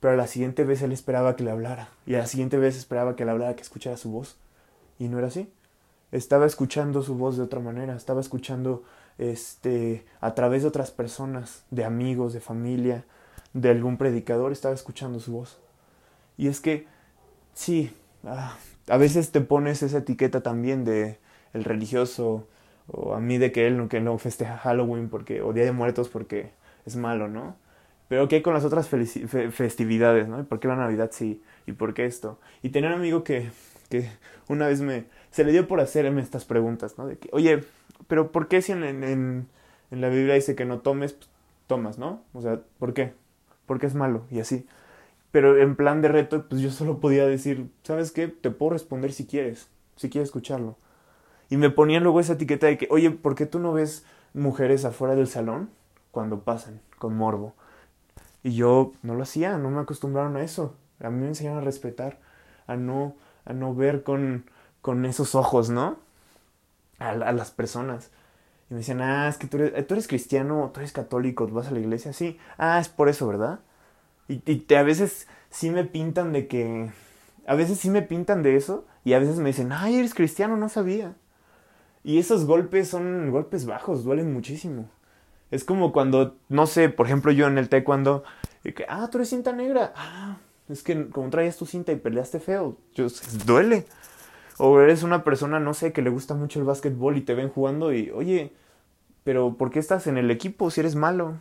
Pero 0.00 0.14
a 0.14 0.16
la 0.16 0.26
siguiente 0.26 0.64
vez 0.64 0.82
él 0.82 0.92
esperaba 0.92 1.36
que 1.36 1.44
le 1.44 1.50
hablara. 1.50 1.88
Y 2.06 2.14
a 2.14 2.18
la 2.18 2.26
siguiente 2.26 2.58
vez 2.58 2.76
esperaba 2.76 3.16
que 3.16 3.24
le 3.24 3.30
hablara, 3.30 3.56
que 3.56 3.62
escuchara 3.62 3.96
su 3.96 4.10
voz. 4.10 4.36
Y 4.98 5.08
no 5.08 5.18
era 5.18 5.28
así. 5.28 5.50
Estaba 6.12 6.46
escuchando 6.46 7.02
su 7.02 7.16
voz 7.16 7.36
de 7.36 7.42
otra 7.42 7.60
manera. 7.60 7.96
Estaba 7.96 8.20
escuchando 8.20 8.84
este, 9.18 10.04
a 10.20 10.34
través 10.34 10.62
de 10.62 10.68
otras 10.68 10.90
personas, 10.90 11.64
de 11.70 11.84
amigos, 11.84 12.32
de 12.32 12.40
familia, 12.40 13.04
de 13.52 13.70
algún 13.70 13.96
predicador, 13.96 14.52
estaba 14.52 14.74
escuchando 14.74 15.20
su 15.20 15.32
voz. 15.32 15.58
Y 16.36 16.48
es 16.48 16.60
que, 16.60 16.86
sí, 17.54 17.94
ah, 18.24 18.56
a 18.88 18.96
veces 18.98 19.32
te 19.32 19.40
pones 19.40 19.82
esa 19.82 19.98
etiqueta 19.98 20.42
también 20.42 20.84
de 20.84 21.18
el 21.54 21.64
religioso, 21.64 22.46
o 22.88 23.14
a 23.14 23.20
mí 23.20 23.38
de 23.38 23.52
que 23.52 23.66
él 23.66 23.78
no, 23.78 23.88
que 23.88 24.00
no 24.00 24.18
festeja 24.18 24.58
Halloween 24.58 25.08
porque, 25.08 25.40
o 25.40 25.52
Día 25.52 25.64
de 25.64 25.72
Muertos 25.72 26.08
porque 26.08 26.50
es 26.84 26.96
malo, 26.96 27.28
¿no? 27.28 27.56
Pero 28.08 28.28
¿qué 28.28 28.36
hay 28.36 28.42
con 28.42 28.54
las 28.54 28.64
otras 28.64 28.88
festividades, 28.88 30.28
no? 30.28 30.44
por 30.44 30.60
qué 30.60 30.68
la 30.68 30.76
Navidad 30.76 31.10
sí? 31.12 31.42
¿Y 31.66 31.72
por 31.72 31.92
qué 31.92 32.04
esto? 32.04 32.38
Y 32.62 32.70
tenía 32.70 32.90
un 32.90 32.96
amigo 32.96 33.24
que, 33.24 33.50
que 33.88 34.08
una 34.48 34.68
vez 34.68 34.80
me... 34.80 35.06
Se 35.30 35.44
le 35.44 35.52
dio 35.52 35.66
por 35.66 35.80
hacerme 35.80 36.22
estas 36.22 36.44
preguntas, 36.44 36.96
¿no? 36.98 37.06
De 37.06 37.18
que, 37.18 37.28
oye, 37.32 37.64
pero 38.06 38.30
¿por 38.30 38.48
qué 38.48 38.62
si 38.62 38.72
en, 38.72 38.84
en, 38.84 39.48
la 39.90 40.08
Biblia 40.08 40.34
dice 40.34 40.54
que 40.54 40.64
no 40.64 40.78
tomes, 40.80 41.14
pues, 41.14 41.28
tomas, 41.66 41.98
¿no? 41.98 42.22
O 42.32 42.42
sea, 42.42 42.60
¿por 42.78 42.94
qué? 42.94 43.12
Porque 43.66 43.86
es 43.86 43.94
malo 43.94 44.24
y 44.30 44.40
así. 44.40 44.66
Pero 45.32 45.58
en 45.58 45.76
plan 45.76 46.00
de 46.00 46.08
reto, 46.08 46.46
pues 46.48 46.60
yo 46.60 46.70
solo 46.70 47.00
podía 47.00 47.26
decir, 47.26 47.68
¿sabes 47.82 48.12
qué? 48.12 48.28
Te 48.28 48.50
puedo 48.50 48.72
responder 48.72 49.12
si 49.12 49.26
quieres, 49.26 49.68
si 49.96 50.08
quieres 50.08 50.28
escucharlo. 50.28 50.76
Y 51.50 51.56
me 51.56 51.70
ponían 51.70 52.04
luego 52.04 52.20
esa 52.20 52.34
etiqueta 52.34 52.66
de 52.68 52.78
que, 52.78 52.88
oye, 52.90 53.10
¿por 53.10 53.34
qué 53.34 53.46
tú 53.46 53.58
no 53.58 53.72
ves 53.72 54.04
mujeres 54.32 54.84
afuera 54.84 55.14
del 55.14 55.26
salón 55.26 55.70
cuando 56.12 56.40
pasan 56.40 56.80
con 56.98 57.16
morbo? 57.16 57.54
Y 58.46 58.54
yo 58.54 58.92
no 59.02 59.16
lo 59.16 59.24
hacía, 59.24 59.58
no 59.58 59.72
me 59.72 59.80
acostumbraron 59.80 60.36
a 60.36 60.42
eso. 60.44 60.76
A 61.00 61.10
mí 61.10 61.20
me 61.20 61.26
enseñaron 61.26 61.58
a 61.58 61.64
respetar, 61.64 62.20
a 62.68 62.76
no, 62.76 63.16
a 63.44 63.52
no 63.52 63.74
ver 63.74 64.04
con, 64.04 64.44
con 64.82 65.04
esos 65.04 65.34
ojos, 65.34 65.68
¿no? 65.68 65.96
A, 67.00 67.08
a, 67.08 67.32
las 67.32 67.50
personas. 67.50 68.12
Y 68.70 68.74
me 68.74 68.78
decían, 68.78 69.00
ah, 69.00 69.26
es 69.26 69.36
que 69.36 69.48
tú 69.48 69.56
eres, 69.56 69.84
tú 69.88 69.94
eres 69.94 70.06
cristiano, 70.06 70.70
tú 70.72 70.78
eres 70.78 70.92
católico, 70.92 71.48
vas 71.48 71.66
a 71.66 71.72
la 71.72 71.80
iglesia, 71.80 72.12
sí. 72.12 72.38
Ah, 72.56 72.78
es 72.78 72.88
por 72.88 73.08
eso, 73.08 73.26
¿verdad? 73.26 73.58
Y, 74.28 74.40
y 74.48 74.74
a 74.74 74.84
veces 74.84 75.26
sí 75.50 75.70
me 75.70 75.82
pintan 75.82 76.32
de 76.32 76.46
que... 76.46 76.92
A 77.48 77.56
veces 77.56 77.80
sí 77.80 77.90
me 77.90 78.02
pintan 78.02 78.44
de 78.44 78.54
eso 78.54 78.86
y 79.04 79.14
a 79.14 79.18
veces 79.18 79.38
me 79.38 79.48
dicen, 79.48 79.72
ay, 79.72 79.96
eres 79.96 80.14
cristiano, 80.14 80.56
no 80.56 80.68
sabía. 80.68 81.16
Y 82.04 82.20
esos 82.20 82.44
golpes 82.44 82.86
son 82.90 83.32
golpes 83.32 83.66
bajos, 83.66 84.04
duelen 84.04 84.32
muchísimo. 84.32 84.88
Es 85.50 85.64
como 85.64 85.92
cuando, 85.92 86.36
no 86.48 86.66
sé, 86.66 86.88
por 86.88 87.06
ejemplo 87.06 87.32
yo 87.32 87.46
en 87.46 87.58
el 87.58 87.68
taekwondo, 87.68 88.24
que, 88.62 88.84
ah, 88.88 89.08
tú 89.10 89.18
eres 89.18 89.30
cinta 89.30 89.52
negra. 89.52 89.92
Ah, 89.96 90.38
es 90.68 90.82
que 90.82 91.08
como 91.08 91.30
traías 91.30 91.56
tu 91.56 91.66
cinta 91.66 91.92
y 91.92 91.96
peleaste 91.96 92.40
feo, 92.40 92.76
yo, 92.94 93.06
duele. 93.44 93.86
O 94.58 94.80
eres 94.80 95.02
una 95.02 95.22
persona, 95.22 95.60
no 95.60 95.74
sé, 95.74 95.92
que 95.92 96.02
le 96.02 96.10
gusta 96.10 96.34
mucho 96.34 96.58
el 96.58 96.64
básquetbol 96.64 97.16
y 97.16 97.20
te 97.20 97.34
ven 97.34 97.50
jugando 97.50 97.92
y, 97.92 98.10
oye, 98.10 98.52
pero 99.22 99.54
¿por 99.54 99.70
qué 99.70 99.78
estás 99.78 100.06
en 100.06 100.16
el 100.16 100.30
equipo 100.30 100.70
si 100.70 100.80
eres 100.80 100.94
malo? 100.94 101.34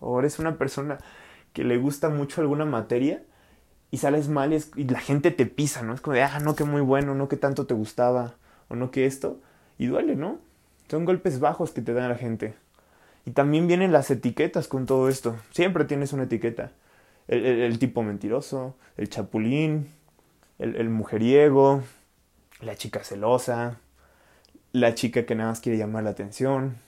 O, 0.00 0.18
eres 0.20 0.38
una 0.38 0.56
persona 0.56 0.98
que 1.52 1.64
le 1.64 1.76
gusta 1.76 2.08
mucho 2.08 2.40
alguna 2.40 2.64
materia 2.64 3.22
y 3.90 3.98
sales 3.98 4.28
mal 4.28 4.52
y, 4.52 4.84
la 4.84 5.00
gente 5.00 5.32
te 5.32 5.46
pisa, 5.46 5.82
¿no? 5.82 5.92
Es 5.92 6.00
como 6.00 6.14
de, 6.14 6.22
ah, 6.22 6.38
no, 6.38 6.54
que 6.54 6.64
muy 6.64 6.80
bueno, 6.80 7.14
no 7.14 7.28
que 7.28 7.36
tanto 7.36 7.66
te 7.66 7.74
gustaba, 7.74 8.34
o 8.68 8.76
no 8.76 8.90
que 8.92 9.06
esto. 9.06 9.40
Y 9.76 9.86
duele, 9.86 10.14
¿no? 10.14 10.38
Son 10.88 11.04
golpes 11.04 11.40
bajos 11.40 11.72
que 11.72 11.82
te 11.82 11.92
dan 11.92 12.08
la 12.08 12.16
gente. 12.16 12.54
Y 13.30 13.32
también 13.32 13.68
vienen 13.68 13.92
las 13.92 14.10
etiquetas 14.10 14.66
con 14.66 14.86
todo 14.86 15.08
esto. 15.08 15.36
Siempre 15.52 15.84
tienes 15.84 16.12
una 16.12 16.24
etiqueta. 16.24 16.72
El, 17.28 17.78
tipo 17.78 18.02
mentiroso, 18.02 18.74
el 18.96 19.08
chapulín, 19.08 19.86
el, 20.58 20.74
el, 20.74 20.88
mujeriego, 20.88 21.84
la 22.60 22.74
chica 22.74 23.04
celosa, 23.04 23.78
la 24.72 24.96
chica 24.96 25.26
que 25.26 25.36
nada 25.36 25.50
más 25.50 25.60
quiere 25.60 25.78
llamar 25.78 26.02
la 26.02 26.10
atención, 26.10 26.78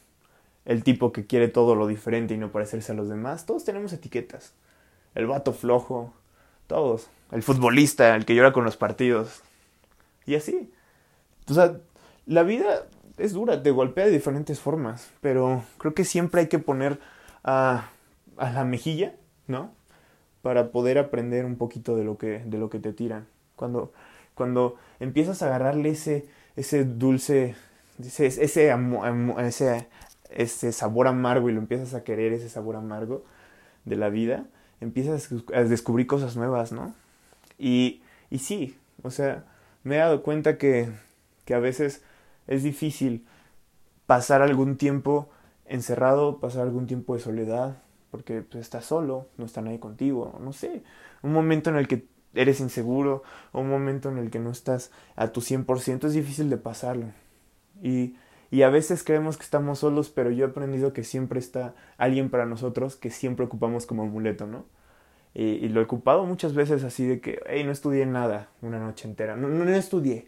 el 0.65 0.83
tipo 0.83 1.13
que 1.13 1.29
quiere 1.29 1.47
todo 1.47 1.77
lo 1.77 1.87
diferente 1.87 2.35
y 2.35 2.39
no 2.39 2.51
parecerse 2.51 2.91
a 2.91 2.97
los 2.97 3.09
demás. 3.09 3.47
Todos 3.47 3.65
tenemos 3.65 3.93
etiquetas. 3.93 4.53
El 5.15 5.29
vato 5.29 5.53
flojo, 5.53 6.13
todos. 6.67 7.07
El 7.31 7.45
futbolista, 7.45 8.17
el 8.17 8.25
que 8.25 8.35
llora 8.35 8.53
con 8.53 8.65
los 8.65 8.77
partidos. 8.77 9.43
Y 10.27 10.35
así. 10.35 10.73
O 11.49 11.55
sea, 11.55 11.77
la 12.27 12.43
vida 12.43 12.85
es 13.19 13.33
dura, 13.33 13.63
te 13.63 13.71
golpea 13.71 14.07
de 14.07 14.11
diferentes 14.11 14.61
formas, 14.61 15.11
pero 15.21 15.65
creo 15.79 15.95
que 15.95 16.05
siempre 16.05 16.43
hay 16.43 16.49
que 16.49 16.59
poner 16.59 16.99
a, 17.45 17.91
a 18.37 18.51
la 18.51 18.65
mejilla, 18.65 19.15
¿no? 19.47 19.71
Para 20.43 20.71
poder 20.71 20.99
aprender 20.99 21.45
un 21.45 21.57
poquito 21.57 21.97
de 21.97 22.05
lo 22.05 22.19
que, 22.19 22.41
de 22.45 22.59
lo 22.59 22.71
que 22.71 22.79
te 22.79 22.93
tiran. 22.93 23.27
Cuando, 23.57 23.93
cuando 24.35 24.77
empiezas 25.01 25.43
a 25.43 25.47
agarrarle 25.47 25.91
ese, 25.91 26.27
ese 26.57 26.85
dulce, 26.85 27.55
ese, 28.01 28.27
ese, 30.31 30.73
sabor 30.73 31.07
amargo 31.07 31.49
y 31.49 31.53
lo 31.53 31.61
empiezas 31.61 31.95
a 31.95 32.05
querer, 32.05 32.33
ese 32.33 32.49
sabor 32.49 32.77
amargo 32.77 33.25
de 33.85 33.97
la 33.97 34.09
vida, 34.09 34.47
empiezas 34.81 35.29
a 35.55 35.63
descubrir 35.63 36.07
cosas 36.07 36.37
nuevas, 36.37 36.73
¿no? 36.73 36.95
Y, 37.59 38.03
y 38.31 38.39
sí, 38.39 38.77
o 39.03 39.11
sea, 39.11 39.45
me 39.85 39.97
he 39.97 39.99
dado 39.99 40.23
cuenta 40.23 40.59
que, 40.59 40.89
que 41.45 41.55
a 41.55 41.59
veces 41.59 42.03
es 42.47 42.63
difícil 42.63 43.27
pasar 44.07 44.43
algún 44.43 44.77
tiempo 44.77 45.29
encerrado, 45.67 46.39
pasar 46.39 46.63
algún 46.63 46.87
tiempo 46.87 47.15
de 47.15 47.21
soledad, 47.21 47.83
porque 48.11 48.43
pues, 48.43 48.63
estás 48.63 48.85
solo, 48.85 49.29
no 49.39 49.47
está 49.47 49.63
nadie 49.63 49.81
contigo, 49.81 50.39
no 50.41 50.53
sé, 50.53 50.83
un 51.23 51.33
momento 51.33 51.71
en 51.71 51.77
el 51.77 51.89
que 51.89 52.07
eres 52.35 52.61
inseguro, 52.61 53.23
un 53.53 53.69
momento 53.69 54.09
en 54.11 54.19
el 54.19 54.31
que 54.31 54.39
no 54.39 54.51
estás 54.51 54.91
a 55.17 55.29
tu 55.29 55.41
100%, 55.41 56.07
es 56.07 56.13
difícil 56.13 56.51
de 56.51 56.57
pasarlo. 56.57 57.07
Y, 57.83 58.17
y 58.51 58.63
a 58.63 58.71
veces 58.71 59.03
creemos 59.03 59.37
que 59.37 59.45
estamos 59.45 59.79
solos, 59.81 60.11
pero 60.11 60.31
yo 60.31 60.47
he 60.47 60.49
aprendido 60.49 60.93
que 60.93 61.05
siempre 61.05 61.39
está 61.39 61.75
alguien 61.97 62.31
para 62.31 62.47
nosotros 62.47 62.97
que 62.97 63.11
siempre 63.11 63.45
ocupamos 63.45 63.87
como 63.87 64.03
amuleto, 64.03 64.47
¿no? 64.47 64.65
Y, 65.35 65.69
lo 65.71 65.81
he 65.81 65.85
ocupado 65.85 66.27
muchas 66.27 66.53
veces 66.53 66.85
así 66.85 67.07
de 67.07 67.21
que, 67.21 67.41
hey, 67.47 67.65
no 67.65 67.73
estudié 67.73 68.05
nada 68.05 68.51
una 68.61 68.79
noche 68.79 69.09
entera, 69.09 69.35
no, 69.35 69.49
no, 69.49 69.65
no 69.65 69.71
estudié, 69.71 70.27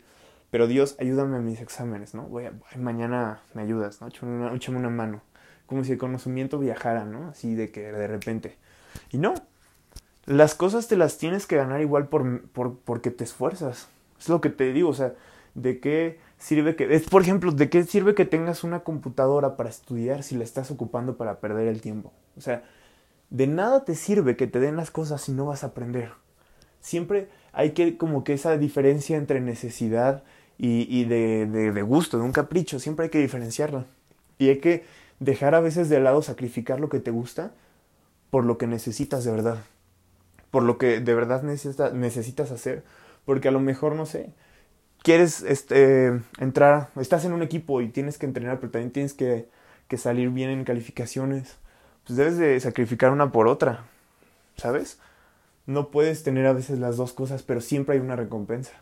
pero 0.54 0.68
Dios, 0.68 0.94
ayúdame 1.00 1.38
a 1.38 1.40
mis 1.40 1.61
exámenes, 1.61 2.14
¿no? 2.14 2.28
Voy 2.28 2.44
mañana 2.76 3.40
me 3.54 3.62
ayudas, 3.62 4.00
¿no? 4.00 4.06
Échame 4.06 4.78
una, 4.78 4.88
mano. 4.88 5.20
Como 5.66 5.82
si 5.82 5.90
el 5.90 5.99
conocimiento 5.99 6.61
viajara, 6.61 7.04
¿no? 7.04 7.30
Así 7.30 7.56
de 7.56 7.73
que 7.73 7.90
de 7.90 8.06
repente. 8.06 8.54
Y 9.11 9.18
no. 9.18 9.34
Las 10.26 10.54
cosas 10.54 10.87
te 10.87 10.96
las 10.96 11.18
tienes 11.18 11.49
que 11.49 11.56
ganar 11.56 11.80
igual 11.80 12.06
por, 12.06 12.42
por, 12.50 12.78
porque 12.78 13.11
te 13.11 13.25
esfuerzas. 13.25 13.88
Es 14.16 14.28
lo 14.28 14.40
que 14.40 14.49
te 14.49 14.73
digo, 14.73 14.90
o 14.90 14.94
sea, 14.94 15.14
¿de 15.56 15.80
qué 15.80 16.20
sirve 16.38 16.76
que... 16.76 16.94
Es, 16.94 17.08
por 17.08 17.23
ejemplo, 17.23 17.50
¿de 17.50 17.68
qué 17.68 17.82
sirve 17.82 18.14
que 18.14 18.25
tengas 18.25 18.62
una 18.62 18.84
computadora 18.84 19.56
para 19.56 19.70
estudiar 19.70 20.23
si 20.23 20.37
la 20.37 20.44
estás 20.44 20.70
ocupando 20.70 21.16
para 21.16 21.40
perder 21.40 21.66
el 21.66 21.80
tiempo? 21.80 22.12
O 22.37 22.40
sea, 22.40 22.62
de 23.28 23.49
nada 23.49 23.84
te 23.84 23.96
sirve 23.96 24.37
que 24.37 24.46
te 24.46 24.61
den 24.61 24.76
las 24.76 24.92
cosas 24.92 25.20
si 25.20 25.32
no 25.32 25.46
vas 25.46 25.64
a 25.64 25.70
aprender. 25.70 26.12
Siempre 26.80 27.28
hay 27.52 27.73
que 27.73 27.96
como 27.96 28.23
que 28.23 28.34
esa 28.34 28.56
diferencia 28.56 29.16
entre 29.16 29.40
necesidad 29.40 30.23
y, 30.58 31.04
de, 31.04 31.46
de, 31.46 31.82
gusto, 31.82 32.18
de 32.18 32.25
un 32.25 32.32
capricho, 32.32 32.78
siempre 32.78 33.04
hay 33.04 33.11
que 33.11 33.18
diferenciarlo. 33.18 33.84
Y 34.38 34.49
hay 34.49 34.58
que 34.58 34.84
dejar 35.20 35.54
a 35.54 35.61
veces 35.61 35.88
de 35.88 36.00
lado 36.00 36.23
sacrificar 36.23 36.80
lo 36.80 36.88
que 36.88 37.00
te 37.00 37.11
gusta 37.11 37.52
por 38.30 38.44
lo 38.44 38.58
que 38.58 38.66
necesitas 38.66 39.25
de 39.25 39.30
verdad, 39.30 39.58
por 40.50 40.62
lo 40.64 40.76
que 40.76 41.00
de 41.00 41.14
verdad 41.14 41.42
necesitas 41.42 42.50
hacer, 42.50 42.82
porque 43.25 43.49
a 43.49 43.52
lo 43.52 43.61
mejor, 43.61 43.94
no 43.94 44.06
sé, 44.06 44.32
quieres 45.02 45.42
este, 45.42 46.20
entrar, 46.38 46.90
estás 46.96 47.25
en 47.25 47.32
un 47.32 47.42
equipo 47.42 47.80
y 47.80 47.88
tienes 47.88 48.18
que 48.18 48.26
entrenar, 48.26 48.58
pero 48.58 48.73
también 48.73 48.90
tienes 48.90 49.14
que, 49.14 49.49
que 49.87 49.99
salir 49.99 50.30
bien 50.30 50.50
en 50.50 50.64
calificaciones, 50.64 51.58
pues 52.06 52.16
debes 52.16 52.37
de 52.38 52.58
sacrificar 52.58 53.12
una 53.12 53.30
por 53.30 53.46
otra, 53.46 53.84
¿sabes? 54.56 54.99
No 55.66 55.90
puedes 55.90 56.25
tener 56.25 56.46
a 56.46 56.52
veces 56.52 56.78
las 56.78 56.96
dos 56.96 57.12
cosas, 57.12 57.42
pero 57.42 57.61
siempre 57.61 57.94
hay 57.94 58.00
una 58.00 58.16
recompensa. 58.16 58.73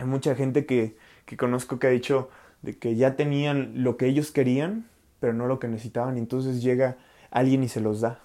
Hay 0.00 0.06
mucha 0.06 0.34
gente 0.34 0.64
que, 0.64 0.96
que 1.26 1.36
conozco 1.36 1.78
que 1.78 1.86
ha 1.86 1.90
dicho 1.90 2.30
de 2.62 2.78
que 2.78 2.96
ya 2.96 3.16
tenían 3.16 3.84
lo 3.84 3.98
que 3.98 4.06
ellos 4.06 4.30
querían, 4.30 4.86
pero 5.20 5.34
no 5.34 5.46
lo 5.46 5.58
que 5.58 5.68
necesitaban, 5.68 6.16
y 6.16 6.20
entonces 6.20 6.62
llega 6.62 6.96
alguien 7.30 7.62
y 7.62 7.68
se 7.68 7.82
los 7.82 8.00
da. 8.00 8.18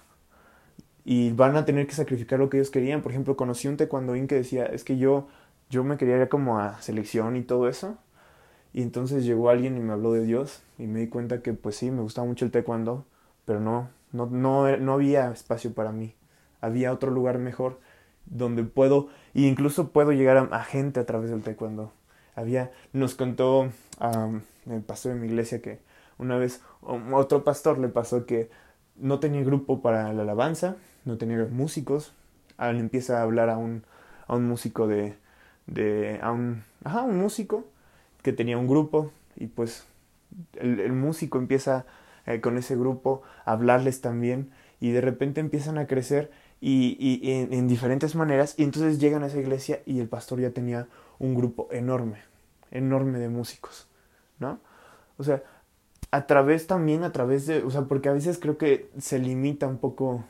Y 1.04 1.32
van 1.32 1.54
a 1.54 1.66
tener 1.66 1.86
que 1.86 1.92
sacrificar 1.92 2.38
lo 2.38 2.48
que 2.48 2.56
ellos 2.56 2.70
querían. 2.70 3.02
Por 3.02 3.12
ejemplo, 3.12 3.36
conocí 3.36 3.68
un 3.68 3.76
taekwondoín 3.76 4.26
que 4.26 4.36
decía, 4.36 4.64
es 4.64 4.84
que 4.84 4.96
yo, 4.96 5.28
yo 5.68 5.84
me 5.84 5.98
quería 5.98 6.16
ir 6.16 6.30
como 6.30 6.58
a 6.58 6.80
selección 6.80 7.36
y 7.36 7.42
todo 7.42 7.68
eso. 7.68 7.98
Y 8.72 8.80
entonces 8.80 9.26
llegó 9.26 9.50
alguien 9.50 9.76
y 9.76 9.80
me 9.80 9.92
habló 9.92 10.12
de 10.14 10.24
Dios 10.24 10.62
y 10.78 10.86
me 10.86 11.00
di 11.00 11.08
cuenta 11.08 11.42
que 11.42 11.52
pues 11.52 11.76
sí, 11.76 11.90
me 11.90 12.00
gustaba 12.00 12.26
mucho 12.26 12.46
el 12.46 12.50
taekwondo, 12.52 13.04
pero 13.44 13.60
no, 13.60 13.90
no, 14.12 14.24
no, 14.26 14.74
no 14.78 14.92
había 14.94 15.30
espacio 15.30 15.74
para 15.74 15.92
mí. 15.92 16.14
Había 16.62 16.90
otro 16.90 17.10
lugar 17.10 17.38
mejor 17.38 17.78
donde 18.26 18.64
puedo, 18.64 19.08
e 19.34 19.42
incluso 19.42 19.90
puedo 19.90 20.12
llegar 20.12 20.48
a, 20.50 20.64
gente 20.64 21.00
a 21.00 21.06
través 21.06 21.30
del 21.30 21.42
taekwondo. 21.42 21.92
Había, 22.34 22.70
nos 22.92 23.14
contó 23.14 23.70
el 24.70 24.82
pastor 24.82 25.14
de 25.14 25.20
mi 25.20 25.26
iglesia 25.26 25.62
que 25.62 25.78
una 26.18 26.36
vez 26.36 26.60
otro 26.82 27.44
pastor 27.44 27.78
le 27.78 27.88
pasó 27.88 28.26
que 28.26 28.50
no 28.96 29.20
tenía 29.20 29.42
grupo 29.42 29.80
para 29.80 30.12
la 30.12 30.22
alabanza, 30.22 30.76
no 31.04 31.18
tenía 31.18 31.46
músicos, 31.50 32.12
le 32.58 32.78
empieza 32.78 33.18
a 33.18 33.22
hablar 33.22 33.50
a 33.50 33.58
un, 33.58 33.84
a 34.26 34.36
un 34.36 34.46
músico 34.46 34.86
de, 34.86 35.14
de 35.66 36.18
a 36.22 36.32
un, 36.32 36.64
ajá, 36.84 37.02
un 37.02 37.18
músico 37.18 37.64
que 38.22 38.32
tenía 38.32 38.58
un 38.58 38.66
grupo 38.66 39.12
y 39.36 39.46
pues 39.46 39.86
el, 40.54 40.80
el 40.80 40.92
músico 40.92 41.38
empieza 41.38 41.86
eh, 42.26 42.40
con 42.40 42.58
ese 42.58 42.76
grupo 42.76 43.22
a 43.44 43.52
hablarles 43.52 44.00
también 44.00 44.50
y 44.80 44.90
de 44.90 45.00
repente 45.00 45.40
empiezan 45.40 45.78
a 45.78 45.86
crecer 45.86 46.30
y, 46.60 46.96
y 46.98 47.32
en, 47.32 47.52
en, 47.52 47.68
diferentes 47.68 48.14
maneras 48.14 48.54
y 48.56 48.64
entonces 48.64 48.98
llegan 48.98 49.22
a 49.22 49.26
esa 49.26 49.38
iglesia 49.38 49.82
y 49.86 50.00
el 50.00 50.08
pastor 50.08 50.40
ya 50.40 50.50
tenía 50.50 50.88
un 51.18 51.34
grupo 51.34 51.68
enorme, 51.70 52.18
enorme 52.70 53.18
de 53.18 53.28
músicos, 53.28 53.88
¿no? 54.38 54.58
O 55.18 55.24
sea, 55.24 55.42
a 56.10 56.26
través 56.26 56.66
también, 56.66 57.04
a 57.04 57.12
través 57.12 57.46
de, 57.46 57.62
o 57.62 57.70
sea, 57.70 57.82
porque 57.82 58.08
a 58.08 58.12
veces 58.12 58.38
creo 58.38 58.58
que 58.58 58.90
se 58.98 59.18
limita 59.18 59.66
un 59.66 59.78
poco 59.78 60.24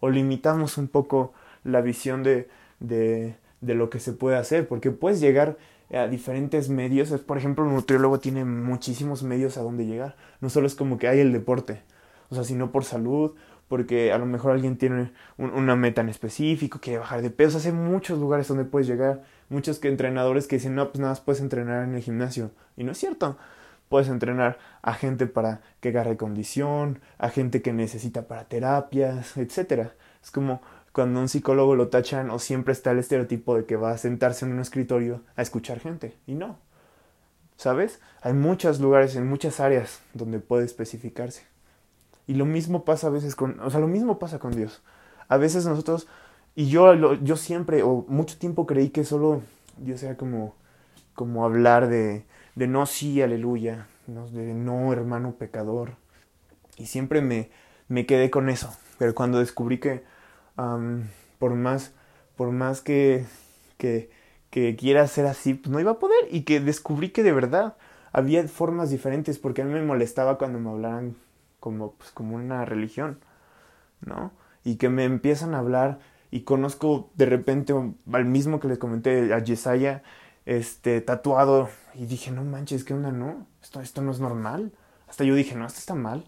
o 0.00 0.10
limitamos 0.10 0.78
un 0.78 0.88
poco 0.88 1.32
la 1.64 1.80
visión 1.80 2.22
de, 2.22 2.48
de, 2.80 3.36
de 3.60 3.74
lo 3.74 3.88
que 3.88 4.00
se 4.00 4.12
puede 4.12 4.36
hacer, 4.36 4.66
porque 4.66 4.90
puedes 4.90 5.20
llegar 5.20 5.56
a 5.92 6.08
diferentes 6.08 6.68
medios, 6.68 7.10
por 7.20 7.38
ejemplo, 7.38 7.64
un 7.64 7.74
nutriólogo 7.74 8.18
tiene 8.18 8.44
muchísimos 8.44 9.22
medios 9.22 9.58
a 9.58 9.62
donde 9.62 9.86
llegar, 9.86 10.16
no 10.40 10.48
solo 10.48 10.66
es 10.66 10.74
como 10.74 10.98
que 10.98 11.06
hay 11.06 11.20
el 11.20 11.32
deporte, 11.32 11.82
o 12.30 12.34
sea, 12.34 12.44
sino 12.44 12.72
por 12.72 12.84
salud, 12.84 13.34
porque 13.72 14.12
a 14.12 14.18
lo 14.18 14.26
mejor 14.26 14.52
alguien 14.52 14.76
tiene 14.76 15.12
una 15.38 15.76
meta 15.76 16.02
en 16.02 16.10
específico, 16.10 16.78
quiere 16.78 16.98
bajar 16.98 17.22
de 17.22 17.30
peso. 17.30 17.56
Hace 17.56 17.72
muchos 17.72 18.18
lugares 18.18 18.46
donde 18.46 18.66
puedes 18.66 18.86
llegar. 18.86 19.22
Muchos 19.48 19.82
entrenadores 19.82 20.46
que 20.46 20.56
dicen, 20.56 20.74
no, 20.74 20.90
pues 20.90 21.00
nada 21.00 21.12
más 21.12 21.20
puedes 21.22 21.40
entrenar 21.40 21.84
en 21.84 21.94
el 21.94 22.02
gimnasio. 22.02 22.50
Y 22.76 22.84
no 22.84 22.92
es 22.92 22.98
cierto. 22.98 23.38
Puedes 23.88 24.10
entrenar 24.10 24.58
a 24.82 24.92
gente 24.92 25.26
para 25.26 25.62
que 25.80 25.88
agarre 25.88 26.18
condición, 26.18 27.00
a 27.16 27.30
gente 27.30 27.62
que 27.62 27.72
necesita 27.72 28.28
para 28.28 28.44
terapias, 28.44 29.38
etc. 29.38 29.92
Es 30.22 30.30
como 30.30 30.60
cuando 30.92 31.20
un 31.20 31.30
psicólogo 31.30 31.74
lo 31.74 31.88
tachan 31.88 32.28
o 32.28 32.38
siempre 32.38 32.72
está 32.72 32.90
el 32.90 32.98
estereotipo 32.98 33.56
de 33.56 33.64
que 33.64 33.76
va 33.76 33.92
a 33.92 33.96
sentarse 33.96 34.44
en 34.44 34.52
un 34.52 34.60
escritorio 34.60 35.22
a 35.34 35.40
escuchar 35.40 35.80
gente. 35.80 36.18
Y 36.26 36.34
no. 36.34 36.58
¿Sabes? 37.56 38.00
Hay 38.20 38.34
muchos 38.34 38.80
lugares 38.80 39.16
en 39.16 39.26
muchas 39.26 39.60
áreas 39.60 40.02
donde 40.12 40.40
puede 40.40 40.66
especificarse. 40.66 41.51
Y 42.26 42.34
lo 42.34 42.46
mismo 42.46 42.84
pasa 42.84 43.08
a 43.08 43.10
veces 43.10 43.34
con, 43.34 43.58
o 43.60 43.70
sea, 43.70 43.80
lo 43.80 43.88
mismo 43.88 44.18
pasa 44.18 44.38
con 44.38 44.52
Dios. 44.52 44.82
A 45.28 45.36
veces 45.36 45.66
nosotros, 45.66 46.06
y 46.54 46.68
yo, 46.68 47.14
yo 47.22 47.36
siempre, 47.36 47.82
o 47.82 48.04
mucho 48.08 48.38
tiempo 48.38 48.66
creí 48.66 48.90
que 48.90 49.04
solo 49.04 49.42
Dios 49.76 50.02
era 50.02 50.16
como, 50.16 50.54
como 51.14 51.44
hablar 51.44 51.88
de, 51.88 52.24
de 52.54 52.66
no, 52.66 52.86
sí, 52.86 53.22
aleluya, 53.22 53.86
no, 54.06 54.28
de 54.28 54.54
no, 54.54 54.92
hermano 54.92 55.32
pecador. 55.32 55.96
Y 56.76 56.86
siempre 56.86 57.20
me, 57.20 57.50
me 57.88 58.06
quedé 58.06 58.30
con 58.30 58.48
eso. 58.48 58.74
Pero 58.98 59.14
cuando 59.14 59.38
descubrí 59.38 59.78
que 59.78 60.04
por 61.38 61.54
más, 61.54 61.92
por 62.36 62.50
más 62.50 62.80
que, 62.80 63.24
que, 63.78 64.10
que 64.50 64.76
quiera 64.76 65.06
ser 65.06 65.26
así, 65.26 65.54
pues 65.54 65.70
no 65.70 65.80
iba 65.80 65.92
a 65.92 65.98
poder. 65.98 66.28
Y 66.30 66.42
que 66.42 66.60
descubrí 66.60 67.10
que 67.10 67.22
de 67.22 67.32
verdad 67.32 67.76
había 68.12 68.46
formas 68.48 68.90
diferentes, 68.90 69.38
porque 69.38 69.62
a 69.62 69.64
mí 69.64 69.72
me 69.72 69.82
molestaba 69.82 70.38
cuando 70.38 70.58
me 70.58 70.70
hablaran 70.70 71.16
como, 71.62 71.92
pues, 71.92 72.10
como 72.10 72.34
una 72.34 72.64
religión, 72.64 73.20
¿no? 74.04 74.32
Y 74.64 74.78
que 74.78 74.88
me 74.88 75.04
empiezan 75.04 75.54
a 75.54 75.60
hablar 75.60 76.00
y 76.32 76.40
conozco 76.40 77.10
de 77.14 77.24
repente 77.26 77.72
al 78.12 78.24
mismo 78.24 78.58
que 78.58 78.66
les 78.66 78.78
comenté, 78.78 79.32
a 79.32 79.38
Yesaya, 79.38 80.02
este, 80.44 81.00
tatuado, 81.02 81.68
y 81.94 82.06
dije, 82.06 82.32
no 82.32 82.42
manches, 82.42 82.82
¿qué 82.82 82.94
onda? 82.94 83.12
No, 83.12 83.46
esto, 83.62 83.80
esto 83.80 84.02
no 84.02 84.10
es 84.10 84.18
normal. 84.18 84.72
Hasta 85.06 85.22
yo 85.22 85.36
dije, 85.36 85.54
no, 85.54 85.64
esto 85.64 85.78
está 85.78 85.94
mal. 85.94 86.24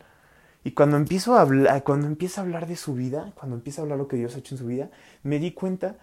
Y 0.63 0.71
cuando 0.71 0.97
empiezo 0.97 1.35
a 1.35 1.41
hablar, 1.41 1.83
cuando 1.83 2.07
empieza 2.07 2.41
a 2.41 2.45
hablar 2.45 2.69
de 2.69 2.77
su 2.77 2.95
vida, 2.95 3.33
cuando 3.35 3.57
empieza 3.57 3.81
a 3.81 3.83
hablar 3.83 3.99
lo 3.99 4.07
que 4.07 4.17
Dios 4.17 4.37
ha 4.37 4.39
hecho 4.39 4.55
en 4.55 4.61
su 4.61 4.67
vida, 4.67 4.89
me 5.25 5.41
di 5.41 5.51
cuenta 5.51 5.97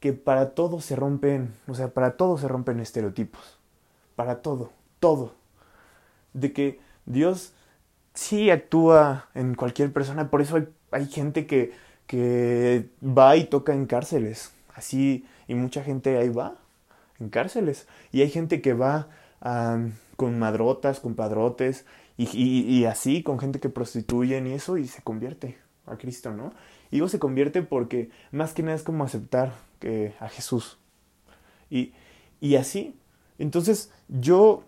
que 0.00 0.14
para 0.14 0.54
todo 0.54 0.80
se 0.80 0.96
rompen, 0.96 1.52
o 1.66 1.74
sea, 1.74 1.92
para 1.92 2.16
todo 2.16 2.38
se 2.38 2.48
rompen 2.48 2.80
estereotipos. 2.80 3.58
Para 4.16 4.40
todo, 4.40 4.72
todo. 4.98 5.34
De 6.32 6.54
que 6.54 6.80
Dios 7.04 7.52
sí 8.18 8.50
actúa 8.50 9.28
en 9.34 9.54
cualquier 9.54 9.92
persona, 9.92 10.28
por 10.28 10.42
eso 10.42 10.66
hay, 10.90 11.06
gente 11.06 11.46
que, 11.46 11.72
que 12.08 12.88
va 13.00 13.36
y 13.36 13.44
toca 13.44 13.72
en 13.72 13.86
cárceles. 13.86 14.52
Así, 14.74 15.24
y 15.46 15.54
mucha 15.54 15.84
gente 15.84 16.18
ahí 16.18 16.28
va, 16.28 16.56
en 17.20 17.28
cárceles. 17.28 17.86
Y 18.10 18.22
hay 18.22 18.30
gente 18.30 18.60
que 18.60 18.74
va 18.74 19.06
con 20.16 20.38
madrotas, 20.38 20.98
con 20.98 21.14
padrotes, 21.14 21.86
y, 22.16 22.84
así, 22.86 23.22
con 23.22 23.38
gente 23.38 23.60
que 23.60 23.68
prostituyen 23.68 24.48
y 24.48 24.54
eso, 24.54 24.78
y 24.78 24.88
se 24.88 25.00
convierte 25.02 25.56
a 25.86 25.96
Cristo, 25.96 26.32
¿no? 26.32 26.52
Y 26.90 26.96
digo 26.96 27.08
se 27.08 27.20
convierte 27.20 27.62
porque 27.62 28.10
más 28.32 28.52
que 28.52 28.64
nada 28.64 28.74
es 28.74 28.82
como 28.82 29.04
aceptar 29.04 29.52
que, 29.78 30.14
a 30.18 30.28
Jesús. 30.28 30.78
Y, 31.70 31.92
y 32.40 32.56
así. 32.56 32.96
Entonces, 33.38 33.92
yo, 34.08 34.64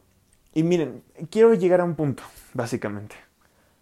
y 0.54 0.62
miren, 0.62 1.02
quiero 1.30 1.52
llegar 1.54 1.80
a 1.80 1.84
un 1.84 1.96
punto, 1.96 2.22
básicamente. 2.54 3.16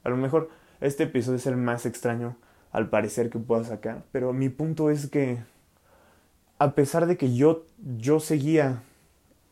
A 0.08 0.10
lo 0.10 0.16
mejor 0.16 0.48
este 0.80 1.02
episodio 1.04 1.36
es 1.36 1.46
el 1.46 1.58
más 1.58 1.84
extraño, 1.84 2.34
al 2.72 2.88
parecer, 2.88 3.28
que 3.28 3.38
pueda 3.38 3.62
sacar, 3.64 4.04
pero 4.10 4.32
mi 4.32 4.48
punto 4.48 4.88
es 4.88 5.10
que, 5.10 5.38
a 6.58 6.72
pesar 6.72 7.06
de 7.06 7.18
que 7.18 7.34
yo, 7.34 7.66
yo 7.98 8.18
seguía, 8.18 8.82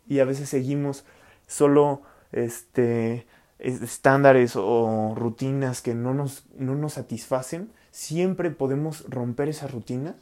y 0.08 0.20
a 0.20 0.24
veces 0.24 0.48
seguimos 0.48 1.04
solo, 1.46 2.00
este, 2.32 3.26
estándares 3.58 4.56
o 4.56 5.14
rutinas 5.14 5.82
que 5.82 5.94
no 5.94 6.14
nos, 6.14 6.46
no 6.56 6.74
nos 6.74 6.94
satisfacen, 6.94 7.70
siempre 7.90 8.50
podemos 8.50 9.04
romper 9.10 9.50
esa 9.50 9.66
rutina. 9.66 10.16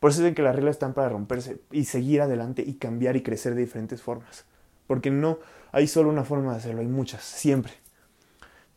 Por 0.00 0.10
eso 0.10 0.26
es 0.26 0.34
que 0.34 0.42
las 0.42 0.56
reglas 0.56 0.74
están 0.74 0.94
para 0.94 1.10
romperse 1.10 1.60
y 1.70 1.84
seguir 1.84 2.22
adelante 2.22 2.64
y 2.66 2.74
cambiar 2.74 3.14
y 3.14 3.22
crecer 3.22 3.54
de 3.54 3.60
diferentes 3.60 4.02
formas. 4.02 4.46
Porque 4.88 5.12
no 5.12 5.38
hay 5.70 5.86
solo 5.86 6.10
una 6.10 6.24
forma 6.24 6.50
de 6.50 6.58
hacerlo, 6.58 6.80
hay 6.80 6.88
muchas, 6.88 7.22
siempre. 7.22 7.72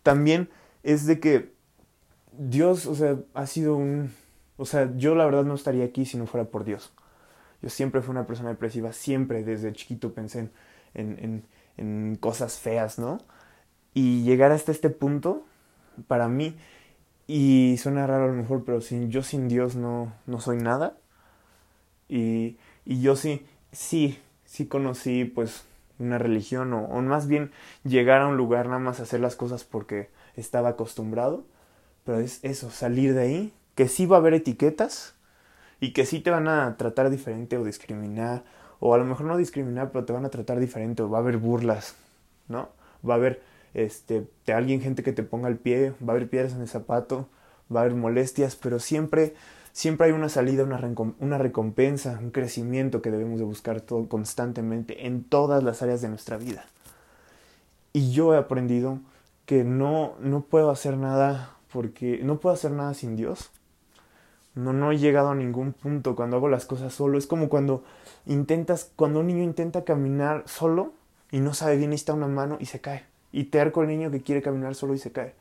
También 0.03 0.49
es 0.83 1.05
de 1.05 1.19
que 1.19 1.53
Dios, 2.37 2.85
o 2.85 2.95
sea, 2.95 3.17
ha 3.33 3.45
sido 3.47 3.75
un... 3.75 4.11
O 4.57 4.65
sea, 4.65 4.91
yo 4.97 5.15
la 5.15 5.25
verdad 5.25 5.45
no 5.45 5.55
estaría 5.55 5.85
aquí 5.85 6.05
si 6.05 6.17
no 6.17 6.27
fuera 6.27 6.49
por 6.49 6.65
Dios. 6.65 6.91
Yo 7.61 7.69
siempre 7.69 8.01
fui 8.01 8.11
una 8.11 8.27
persona 8.27 8.49
depresiva, 8.49 8.93
siempre 8.93 9.43
desde 9.43 9.73
chiquito 9.73 10.13
pensé 10.13 10.39
en, 10.39 10.51
en, 10.93 11.43
en 11.77 12.15
cosas 12.15 12.59
feas, 12.59 12.99
¿no? 12.99 13.19
y 13.93 14.23
llegar 14.23 14.51
hasta 14.51 14.71
este 14.71 14.89
punto, 14.89 15.45
para 16.07 16.27
mí, 16.27 16.55
y 17.27 17.77
suena 17.77 18.07
raro 18.07 18.25
a 18.25 18.27
lo 18.27 18.33
mejor, 18.33 18.63
pero 18.65 18.81
sin, 18.81 19.09
yo 19.11 19.23
sin 19.23 19.47
Dios 19.47 19.75
no, 19.75 20.13
no 20.25 20.39
soy 20.39 20.57
nada. 20.57 20.97
Y, 22.07 22.57
y 22.85 23.01
yo 23.01 23.15
sí, 23.15 23.45
sí, 23.71 24.19
sí 24.45 24.67
conocí 24.67 25.25
pues 25.25 25.65
una 25.99 26.17
religión 26.17 26.73
o, 26.73 26.85
o, 26.85 27.01
más 27.01 27.27
bien 27.27 27.51
llegar 27.83 28.21
a 28.21 28.27
un 28.27 28.37
lugar 28.37 28.67
nada 28.67 28.79
más 28.79 28.99
a 28.99 29.03
hacer 29.03 29.19
las 29.19 29.35
cosas 29.35 29.63
porque 29.63 30.09
estaba 30.39 30.69
acostumbrado. 30.69 31.43
Pero 32.03 32.19
es 32.19 32.39
eso, 32.43 32.71
salir 32.71 33.13
de 33.13 33.21
ahí, 33.21 33.53
que 33.75 33.87
sí 33.87 34.05
va 34.05 34.17
a 34.17 34.19
haber 34.19 34.33
etiquetas 34.33 35.15
y 35.79 35.93
que 35.93 36.05
sí 36.05 36.19
te 36.19 36.31
van 36.31 36.47
a 36.47 36.75
tratar 36.77 37.09
diferente 37.09 37.57
o 37.57 37.63
discriminar, 37.63 38.43
o 38.79 38.93
a 38.93 38.97
lo 38.97 39.05
mejor 39.05 39.25
no 39.25 39.37
discriminar, 39.37 39.91
pero 39.91 40.05
te 40.05 40.13
van 40.13 40.25
a 40.25 40.29
tratar 40.29 40.59
diferente 40.59 41.03
o 41.03 41.09
va 41.09 41.19
a 41.19 41.21
haber 41.21 41.37
burlas, 41.37 41.95
¿no? 42.47 42.69
Va 43.07 43.13
a 43.13 43.17
haber 43.17 43.41
este, 43.73 44.27
te 44.45 44.53
alguien, 44.53 44.81
gente 44.81 45.03
que 45.03 45.13
te 45.13 45.23
ponga 45.23 45.47
el 45.47 45.57
pie, 45.57 45.93
va 46.01 46.13
a 46.13 46.15
haber 46.15 46.29
piedras 46.29 46.53
en 46.53 46.61
el 46.61 46.67
zapato, 46.67 47.27
va 47.73 47.81
a 47.81 47.83
haber 47.83 47.95
molestias, 47.95 48.55
pero 48.55 48.79
siempre, 48.79 49.35
siempre 49.71 50.07
hay 50.07 50.13
una 50.13 50.29
salida, 50.29 50.63
una, 50.63 50.79
una 51.19 51.37
recompensa, 51.37 52.17
un 52.21 52.31
crecimiento 52.31 53.01
que 53.01 53.11
debemos 53.11 53.39
de 53.39 53.45
buscar 53.45 53.81
todo, 53.81 54.07
constantemente 54.07 55.05
en 55.05 55.23
todas 55.23 55.63
las 55.63 55.81
áreas 55.81 56.01
de 56.01 56.09
nuestra 56.09 56.37
vida. 56.37 56.65
Y 57.93 58.11
yo 58.11 58.33
he 58.33 58.37
aprendido 58.37 58.99
que 59.49 59.63
no, 59.63 60.13
no 60.19 60.41
puedo 60.41 60.69
hacer 60.69 60.95
nada 60.95 61.57
porque 61.73 62.19
no 62.21 62.39
puedo 62.39 62.53
hacer 62.53 62.69
nada 62.69 62.93
sin 62.93 63.15
Dios. 63.15 63.49
No, 64.53 64.73
no 64.73 64.91
he 64.91 64.99
llegado 64.99 65.29
a 65.29 65.35
ningún 65.35 65.73
punto 65.73 66.15
cuando 66.15 66.37
hago 66.37 66.49
las 66.49 66.67
cosas 66.67 66.93
solo. 66.93 67.17
Es 67.17 67.25
como 67.25 67.49
cuando 67.49 67.83
intentas, 68.27 68.91
cuando 68.95 69.21
un 69.21 69.25
niño 69.25 69.41
intenta 69.41 69.85
caminar 69.85 70.43
solo 70.45 70.93
y 71.31 71.39
no 71.39 71.55
sabe 71.55 71.77
bien, 71.77 71.93
está 71.93 72.13
una 72.13 72.27
mano 72.27 72.57
y 72.59 72.67
se 72.67 72.79
cae 72.79 73.05
y 73.31 73.45
terco 73.45 73.81
el 73.81 73.87
niño 73.87 74.11
que 74.11 74.21
quiere 74.21 74.43
caminar 74.43 74.75
solo 74.75 74.93
y 74.93 74.99
se 74.99 75.11
cae. 75.11 75.33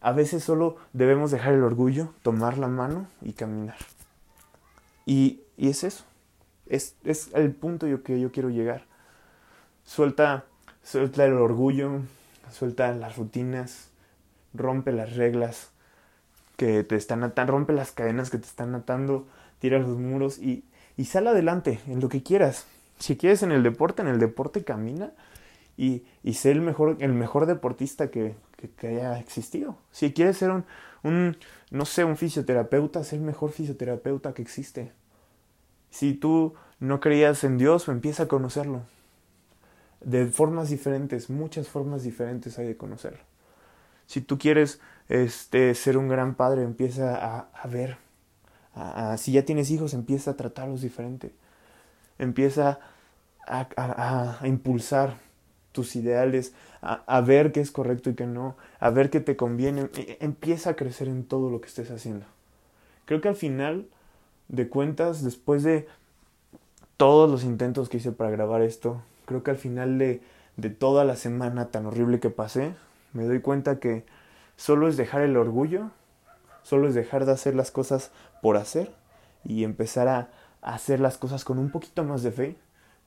A 0.00 0.12
veces 0.12 0.42
solo 0.42 0.76
debemos 0.94 1.30
dejar 1.30 1.52
el 1.52 1.62
orgullo, 1.62 2.08
tomar 2.22 2.56
la 2.56 2.68
mano 2.68 3.06
y 3.20 3.34
caminar. 3.34 3.76
Y, 5.04 5.42
y 5.58 5.68
es 5.68 5.84
eso. 5.84 6.04
Es, 6.64 6.96
es, 7.04 7.28
el 7.34 7.52
punto 7.52 7.86
yo 7.86 8.02
que 8.02 8.18
yo 8.18 8.32
quiero 8.32 8.48
llegar. 8.48 8.86
Suelta, 9.84 10.46
suelta 10.82 11.26
el 11.26 11.34
orgullo, 11.34 12.00
suelta 12.50 12.92
las 12.92 13.16
rutinas, 13.16 13.90
rompe 14.52 14.92
las 14.92 15.16
reglas 15.16 15.70
que 16.56 16.84
te 16.84 16.96
están 16.96 17.24
atando, 17.24 17.52
rompe 17.52 17.72
las 17.72 17.92
cadenas 17.92 18.30
que 18.30 18.38
te 18.38 18.46
están 18.46 18.74
atando, 18.74 19.26
tira 19.58 19.78
los 19.78 19.98
muros 19.98 20.38
y, 20.38 20.64
y 20.96 21.06
sal 21.06 21.26
adelante 21.26 21.80
en 21.86 22.00
lo 22.00 22.08
que 22.08 22.22
quieras. 22.22 22.66
Si 22.98 23.16
quieres 23.16 23.42
en 23.42 23.52
el 23.52 23.62
deporte, 23.62 24.02
en 24.02 24.08
el 24.08 24.20
deporte 24.20 24.64
camina 24.64 25.12
y, 25.76 26.04
y 26.22 26.34
ser 26.34 26.52
el 26.52 26.62
mejor, 26.62 26.96
el 27.00 27.12
mejor 27.12 27.46
deportista 27.46 28.10
que, 28.10 28.36
que, 28.76 28.88
haya 28.88 29.18
existido. 29.18 29.76
Si 29.90 30.12
quieres 30.12 30.36
ser 30.36 30.50
un, 30.50 30.64
un, 31.02 31.36
no 31.70 31.84
sé, 31.84 32.04
un 32.04 32.16
fisioterapeuta, 32.16 33.02
ser 33.02 33.18
el 33.18 33.24
mejor 33.24 33.50
fisioterapeuta 33.50 34.32
que 34.32 34.42
existe. 34.42 34.92
Si 35.90 36.14
tú 36.14 36.54
no 36.78 37.00
creías 37.00 37.44
en 37.44 37.58
Dios, 37.58 37.88
empieza 37.88 38.24
a 38.24 38.28
conocerlo. 38.28 38.82
De 40.04 40.26
formas 40.26 40.68
diferentes, 40.68 41.30
muchas 41.30 41.68
formas 41.68 42.02
diferentes 42.02 42.58
hay 42.58 42.66
de 42.66 42.76
conocerlo. 42.76 43.20
Si 44.06 44.20
tú 44.20 44.38
quieres 44.38 44.80
este, 45.08 45.74
ser 45.74 45.96
un 45.96 46.08
gran 46.08 46.34
padre, 46.34 46.62
empieza 46.62 47.46
a, 47.52 47.66
ver. 47.66 47.96
Si 49.16 49.32
ya 49.32 49.44
tienes 49.44 49.70
hijos, 49.70 49.94
empieza 49.94 50.32
a 50.32 50.36
tratarlos 50.36 50.82
diferente. 50.82 51.32
Empieza 52.18 52.80
a, 53.46 54.40
impulsar 54.44 55.16
tus 55.72 55.96
ideales, 55.96 56.52
a, 56.82 57.20
ver 57.22 57.52
qué 57.52 57.60
es 57.60 57.70
correcto 57.70 58.10
y 58.10 58.14
qué 58.14 58.26
no, 58.26 58.56
a 58.80 58.90
ver 58.90 59.10
qué 59.10 59.20
te 59.20 59.36
conviene. 59.36 59.88
E, 59.96 60.18
empieza 60.20 60.70
a 60.70 60.76
crecer 60.76 61.08
en 61.08 61.24
todo 61.24 61.50
lo 61.50 61.60
que 61.60 61.68
estés 61.68 61.90
haciendo. 61.90 62.26
Creo 63.06 63.20
que 63.20 63.28
al 63.28 63.36
final 63.36 63.86
de 64.48 64.68
cuentas, 64.68 65.24
después 65.24 65.62
de 65.62 65.86
todos 66.96 67.30
los 67.30 67.42
intentos 67.42 67.88
que 67.88 67.96
hice 67.96 68.12
para 68.12 68.30
grabar 68.30 68.62
esto, 68.62 69.02
creo 69.26 69.42
que 69.42 69.50
al 69.50 69.56
final 69.56 69.98
de, 69.98 70.22
de 70.56 70.70
toda 70.70 71.04
la 71.04 71.16
semana 71.16 71.66
tan 71.66 71.86
horrible 71.86 72.20
que 72.20 72.30
pasé, 72.30 72.74
me 73.12 73.24
doy 73.24 73.40
cuenta 73.40 73.78
que 73.78 74.04
solo 74.56 74.88
es 74.88 74.96
dejar 74.96 75.22
el 75.22 75.36
orgullo, 75.36 75.90
solo 76.62 76.88
es 76.88 76.94
dejar 76.94 77.26
de 77.26 77.32
hacer 77.32 77.54
las 77.54 77.70
cosas 77.70 78.10
por 78.42 78.56
hacer 78.56 78.92
y 79.44 79.64
empezar 79.64 80.08
a 80.08 80.28
hacer 80.62 81.00
las 81.00 81.18
cosas 81.18 81.44
con 81.44 81.58
un 81.58 81.70
poquito 81.70 82.04
más 82.04 82.22
de 82.22 82.32
fe 82.32 82.56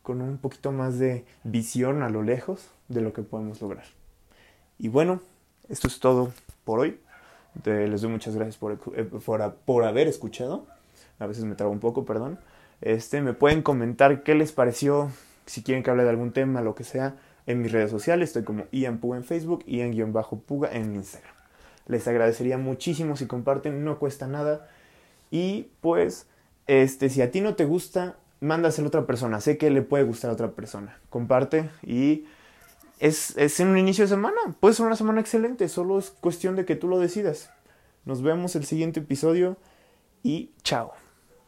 con 0.07 0.21
un 0.21 0.37
poquito 0.37 0.71
más 0.71 0.99
de 0.99 1.25
visión 1.43 2.01
a 2.01 2.07
lo 2.07 2.23
lejos 2.23 2.69
de 2.87 3.01
lo 3.01 3.11
que 3.11 3.23
podemos 3.23 3.61
lograr. 3.61 3.83
Y 4.79 4.87
bueno, 4.87 5.19
esto 5.67 5.89
es 5.89 5.99
todo 5.99 6.31
por 6.63 6.79
hoy. 6.79 6.97
les 7.65 7.99
doy 7.99 8.09
muchas 8.09 8.33
gracias 8.33 8.55
por, 8.55 8.79
eh, 8.95 9.03
por, 9.03 9.53
por, 9.65 9.83
haber 9.83 10.07
escuchado. 10.07 10.65
A 11.19 11.25
veces 11.25 11.43
me 11.43 11.55
trago 11.55 11.73
un 11.73 11.81
poco, 11.81 12.05
perdón. 12.05 12.39
Este, 12.79 13.19
me 13.19 13.33
pueden 13.33 13.61
comentar 13.61 14.23
qué 14.23 14.33
les 14.33 14.53
pareció, 14.53 15.11
si 15.47 15.63
quieren 15.63 15.83
que 15.83 15.89
hable 15.89 16.03
de 16.03 16.09
algún 16.09 16.31
tema, 16.31 16.61
lo 16.61 16.75
que 16.75 16.83
sea, 16.83 17.15
en 17.47 17.61
mis 17.61 17.71
redes 17.71 17.89
sociales. 17.89 18.29
Estoy 18.29 18.43
como 18.43 18.65
Ian 18.71 18.99
Puga 18.99 19.17
en 19.17 19.23
Facebook, 19.23 19.63
Ian-Puga 19.65 20.71
en 20.71 20.95
Instagram. 20.95 21.33
Les 21.87 22.07
agradecería 22.07 22.57
muchísimo 22.57 23.15
si 23.15 23.25
comparten, 23.25 23.83
no 23.83 23.97
cuesta 23.97 24.27
nada. 24.27 24.69
Y 25.31 25.69
pues, 25.81 26.27
este, 26.67 27.09
si 27.09 27.21
a 27.21 27.31
ti 27.31 27.41
no 27.41 27.55
te 27.55 27.65
gusta, 27.65 28.17
mándaselo 28.41 28.87
a 28.87 28.89
otra 28.89 29.05
persona. 29.05 29.41
Sé 29.41 29.57
que 29.57 29.69
le 29.71 29.81
puede 29.81 30.03
gustar 30.03 30.29
a 30.29 30.33
otra 30.33 30.51
persona. 30.51 30.99
Comparte 31.09 31.69
y 31.81 32.25
es, 32.99 33.35
es 33.37 33.59
en 33.59 33.69
un 33.69 33.77
inicio 33.77 34.03
de 34.03 34.09
semana. 34.09 34.37
Puede 34.59 34.75
ser 34.75 34.85
una 34.85 34.95
semana 34.97 35.21
excelente. 35.21 35.69
Solo 35.69 35.97
es 35.97 36.09
cuestión 36.09 36.55
de 36.55 36.65
que 36.65 36.75
tú 36.75 36.87
lo 36.87 36.99
decidas. 36.99 37.49
Nos 38.05 38.21
vemos 38.21 38.55
el 38.55 38.65
siguiente 38.65 38.99
episodio 38.99 39.57
y 40.23 40.51
chao. 40.63 41.06